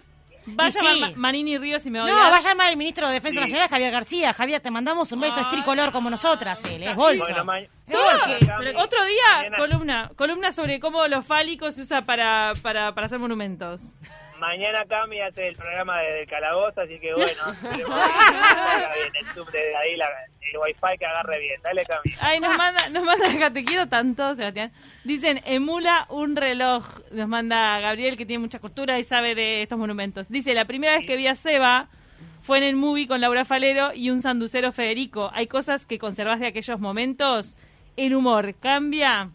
Va 0.59 0.65
a 0.67 0.69
llamar 0.71 1.17
Manini 1.17 1.59
Ríos 1.59 1.85
y 1.85 1.91
me 1.91 2.01
odia. 2.01 2.15
No, 2.15 2.19
va 2.31 2.39
a 2.39 2.41
llamar 2.41 2.71
el 2.71 2.79
ministro 2.79 3.07
de 3.09 3.13
Defensa 3.13 3.41
Sí. 3.41 3.45
Nacional, 3.45 3.69
Javier 3.69 3.91
García. 3.93 4.33
Javier, 4.33 4.61
te 4.63 4.71
mandamos 4.71 5.13
un 5.13 5.21
beso, 5.21 5.39
es 5.39 5.47
Ay. 5.47 5.53
tricolor 5.53 5.93
como 5.93 6.09
nosotras, 6.09 6.65
él, 6.65 6.83
es 6.83 6.97
bolso. 6.97 7.27
Bueno, 7.27 7.45
pero 8.59 8.81
otro 8.83 9.05
día, 9.05 9.23
mañana- 9.37 9.57
columna, 9.59 10.11
columna 10.17 10.51
sobre 10.53 10.81
cómo 10.81 11.07
los 11.09 11.27
fálicos 11.27 11.75
se 11.75 11.83
usa 11.83 12.03
para, 12.03 12.55
para, 12.63 12.93
para 12.95 13.05
hacer 13.05 13.19
monumentos. 13.19 13.83
Mañana 14.41 14.87
Cami 14.87 15.21
hace 15.21 15.49
el 15.49 15.57
programa 15.57 16.01
desde 16.01 16.23
el 16.23 16.27
calabozo, 16.27 16.81
así 16.81 16.99
que 16.99 17.13
bueno, 17.13 17.43
bien 17.63 19.13
el 19.21 19.35
sub 19.35 19.51
de 19.51 19.77
ahí, 19.77 19.97
la, 19.97 20.07
el 20.41 20.59
wifi 20.59 20.99
que 20.99 21.05
agarre 21.05 21.39
bien. 21.41 21.61
Dale 21.63 21.85
Cami. 21.85 22.15
Ay, 22.21 22.41
nos 22.41 22.57
manda, 22.57 22.89
nos 22.89 23.05
manda 23.05 23.31
acá, 23.31 23.53
te 23.53 23.65
quiero 23.65 23.87
tanto, 23.87 24.35
Sebastián. 24.35 24.73
Dicen, 25.05 25.43
emula 25.45 26.07
un 26.09 26.37
reloj. 26.37 26.87
Nos 27.11 27.29
manda 27.29 27.79
Gabriel, 27.81 28.17
que 28.17 28.25
tiene 28.25 28.41
mucha 28.41 28.61
cultura 28.61 28.99
y 28.99 29.05
sabe 29.05 29.35
de 29.35 29.63
estos 29.63 29.79
monumentos. 29.79 30.29
Dice, 30.31 30.55
la 30.55 30.65
primera 30.65 30.97
vez 30.97 31.07
que 31.07 31.17
vi 31.17 31.27
a 31.27 31.35
Seba 31.35 31.89
fue 32.41 32.59
en 32.59 32.65
el 32.65 32.77
movie 32.77 33.07
con 33.07 33.21
Laura 33.21 33.45
Falero 33.45 33.93
y 33.95 34.09
un 34.09 34.23
sanducero 34.23 34.73
Federico. 34.73 35.31
Hay 35.35 35.49
cosas 35.49 35.85
que 35.85 35.99
conservas 35.99 36.41
de 36.41 36.47
aquellos 36.47 36.81
momentos. 36.81 37.59
El 37.99 38.15
humor 38.15 38.55
cambia. 38.59 39.31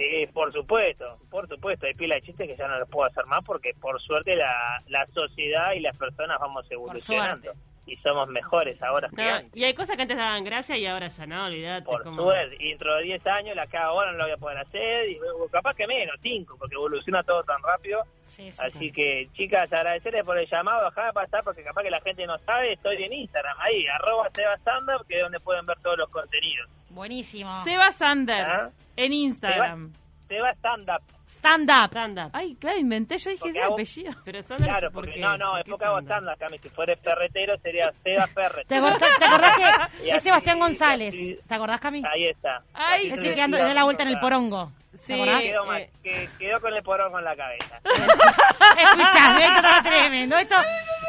Sí, 0.00 0.26
por 0.32 0.50
supuesto, 0.50 1.18
por 1.28 1.46
supuesto. 1.46 1.84
Hay 1.84 1.92
pila 1.92 2.14
de 2.14 2.22
chistes 2.22 2.48
que 2.48 2.56
ya 2.56 2.66
no 2.66 2.78
los 2.78 2.88
puedo 2.88 3.06
hacer 3.06 3.26
más 3.26 3.44
porque 3.44 3.74
por 3.74 4.00
suerte 4.00 4.34
la, 4.34 4.82
la 4.86 5.06
sociedad 5.08 5.72
y 5.74 5.80
las 5.80 5.94
personas 5.98 6.38
vamos 6.40 6.64
evolucionando. 6.70 7.52
Y 7.90 7.96
somos 7.96 8.28
mejores 8.28 8.80
ahora 8.82 9.08
que 9.08 9.16
No, 9.20 9.34
antes. 9.34 9.56
y 9.56 9.64
hay 9.64 9.74
cosas 9.74 9.96
que 9.96 10.02
antes 10.02 10.16
daban 10.16 10.44
gracia 10.44 10.76
y 10.76 10.86
ahora 10.86 11.08
ya 11.08 11.26
no, 11.26 11.46
olvídate. 11.46 11.84
Por 11.86 12.04
como- 12.04 12.22
suerte. 12.22 12.56
Y 12.60 12.68
dentro 12.68 12.94
de 12.94 13.02
10 13.02 13.26
años, 13.26 13.56
la 13.56 13.66
que 13.66 13.76
hago 13.78 13.98
ahora 13.98 14.12
no 14.12 14.18
la 14.18 14.24
voy 14.26 14.32
a 14.34 14.36
poder 14.36 14.58
hacer. 14.58 15.10
Y 15.10 15.18
capaz 15.50 15.74
que 15.74 15.88
menos, 15.88 16.14
5, 16.22 16.56
porque 16.56 16.76
evoluciona 16.76 17.24
todo 17.24 17.42
tan 17.42 17.60
rápido. 17.64 18.04
Sí, 18.22 18.52
sí, 18.52 18.58
Así 18.64 18.78
sí. 18.78 18.92
que, 18.92 19.28
chicas, 19.32 19.72
agradecerles 19.72 20.22
por 20.24 20.38
el 20.38 20.48
llamado. 20.48 20.86
Acá 20.86 21.06
de 21.06 21.12
pasar 21.12 21.42
porque 21.42 21.64
capaz 21.64 21.82
que 21.82 21.90
la 21.90 22.00
gente 22.00 22.24
no 22.28 22.38
sabe. 22.38 22.74
Estoy 22.74 23.02
en 23.02 23.12
Instagram, 23.12 23.56
ahí, 23.58 23.84
arroba 23.88 24.28
Sebastandar, 24.32 25.00
que 25.08 25.16
es 25.16 25.22
donde 25.22 25.40
pueden 25.40 25.66
ver 25.66 25.78
todos 25.82 25.98
los 25.98 26.08
contenidos. 26.10 26.70
Buenísimo. 26.90 27.64
Seba 27.64 27.90
Sanders, 27.90 28.48
Ah. 28.52 28.68
en 28.96 29.12
Instagram. 29.12 29.92
Seba 30.28 30.50
Stand 30.52 30.88
Up. 30.90 31.02
Stand 31.38 31.70
up. 31.70 31.88
Stand-up. 31.90 32.30
Ay, 32.34 32.54
claro, 32.56 32.78
inventé, 32.78 33.16
yo 33.16 33.30
dije 33.30 33.48
ese 33.48 33.60
hago- 33.62 33.72
apellido. 33.74 34.12
Pero 34.24 34.42
Sanders, 34.42 34.70
Claro, 34.70 34.90
¿por 34.90 35.04
porque 35.06 35.20
no, 35.20 35.38
no, 35.38 35.50
¿Por 35.52 35.58
es 35.60 35.64
porque 35.68 35.84
hago 35.86 35.96
Sanders? 35.96 36.16
stand-up, 36.20 36.38
Cami. 36.38 36.58
Si 36.58 36.68
fuera 36.68 36.96
ferretero 36.96 37.56
sería 37.58 37.92
Seba 38.02 38.26
Ferret. 38.26 38.66
¿Te 38.66 38.76
acordás, 38.76 38.98
te 39.18 39.24
acordás 39.24 39.56
que 39.56 39.62
es 40.08 40.12
así- 40.16 40.20
Sebastián 40.24 40.58
González? 40.58 41.14
así- 41.14 41.38
¿Te 41.48 41.54
acordás, 41.54 41.80
Cami? 41.80 42.02
Ahí 42.12 42.26
está. 42.26 42.62
Ay, 42.74 43.06
Ese 43.06 43.16
se 43.16 43.22
que 43.22 43.28
decía, 43.30 43.48
da 43.48 43.74
la 43.74 43.84
vuelta 43.84 44.02
en 44.02 44.08
el 44.10 44.18
porongo. 44.18 44.70
Sí. 45.06 45.14
Quedó, 45.14 45.64
mal, 45.64 45.80
Eh, 45.82 45.90
que 46.02 46.28
quedó 46.38 46.60
con 46.60 46.74
el 46.74 46.82
porón 46.82 47.10
con 47.12 47.24
la 47.24 47.34
cabeza. 47.36 47.80
Escuchame, 47.84 49.46
esto 49.46 49.60
está 49.68 49.82
tremendo. 49.82 50.36
Esto, 50.36 50.56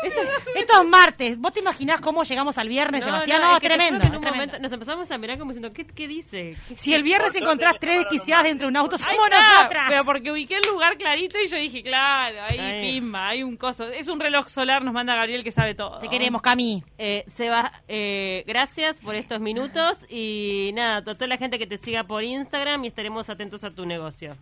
esto, 0.04 0.22
esto 0.56 0.82
es 0.82 0.88
martes. 0.88 1.38
¿Vos 1.38 1.54
te 1.54 1.60
imaginás 1.60 2.02
cómo 2.02 2.24
llegamos 2.24 2.58
al 2.58 2.68
viernes, 2.68 3.04
Sebastián? 3.04 3.42
No, 3.42 3.56
es 3.56 3.60
que 3.62 3.68
te 3.68 3.74
juro 3.74 3.78
tremendo. 3.78 4.02
que 4.02 4.08
en 4.08 4.16
un 4.16 4.22
tremendo. 4.22 4.46
momento 4.46 4.60
nos 4.60 4.72
empezamos 4.72 5.12
a 5.12 5.18
mirar 5.18 5.38
como 5.38 5.52
diciendo, 5.52 5.74
¿qué, 5.74 5.86
qué 5.86 6.08
dice? 6.08 6.56
¿Qué- 6.68 6.78
Si 6.78 6.94
el 6.94 7.04
viernes 7.04 7.34
encontrás 7.36 7.76
tres 7.80 8.00
desquiciadas 8.00 8.44
dentro 8.46 8.68
de 8.68 8.70
un 8.72 8.78
auto, 8.78 8.98
somos 8.98 9.16
está, 9.30 9.56
nosotras. 9.56 9.84
Pero 9.90 10.04
porque 10.06 10.32
ubiqué 10.32 10.56
el 10.58 10.70
lugar 10.72 10.98
clarito 10.98 11.38
y 11.40 11.48
yo 11.48 11.58
dije, 11.58 11.82
claro, 11.84 12.38
ahí 12.50 12.60
Ahí. 12.60 12.92
pimba, 12.94 13.28
hay 13.30 13.44
un 13.44 13.58
coso. 13.58 13.88
Es 13.90 14.08
un 14.08 14.20
reloj 14.20 14.48
solar, 14.50 14.84
nos 14.84 14.94
manda 14.94 15.16
Gabriel 15.16 15.44
que 15.44 15.52
sabe 15.52 15.76
todo. 15.76 16.00
Te 16.00 16.08
queremos, 16.10 16.42
Cami. 16.42 16.84
Eh, 16.98 17.24
Seba, 17.36 17.72
eh, 17.88 18.44
gracias 18.48 19.00
por 19.00 19.16
estos 19.16 19.40
minutos 19.40 20.06
y 20.10 20.72
nada, 20.74 20.98
a 20.98 21.04
toda 21.04 21.28
la 21.28 21.38
gente 21.38 21.58
que 21.60 21.68
te 21.68 21.78
siga 21.78 22.04
por 22.04 22.24
Instagram 22.24 22.84
y 22.86 22.88
estaremos 22.88 23.30
atentos 23.30 23.64
a 23.64 23.72
tu 23.72 23.86
negocio. 23.86 24.36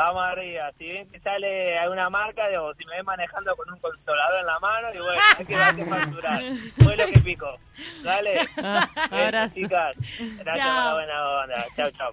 Vamos 0.00 0.22
arriba. 0.22 0.72
Si 0.78 0.86
ven 0.88 1.10
que 1.10 1.20
sale 1.20 1.78
alguna 1.78 2.08
marca, 2.08 2.44
o 2.62 2.72
si 2.74 2.86
me 2.86 2.96
ven 2.96 3.04
manejando 3.04 3.54
con 3.54 3.70
un 3.70 3.78
consolador 3.80 4.40
en 4.40 4.46
la 4.46 4.58
mano, 4.58 4.88
y 4.94 4.98
bueno, 4.98 5.20
hay 5.36 5.44
que, 5.44 5.54
que 5.76 5.84
facturar. 5.84 6.42
Fue 6.82 6.96
lo 6.96 7.06
que 7.06 7.20
picó. 7.20 7.58
Dale. 8.02 8.40
Ah, 8.62 8.88
abrazo. 9.10 9.54
chicas. 9.56 9.94
Gracias 10.38 10.56
Chao. 10.56 10.74
por 10.74 10.84
la 10.84 10.94
buena 10.94 11.28
onda. 11.28 11.66
Chao, 11.76 11.90
chao. 11.90 12.12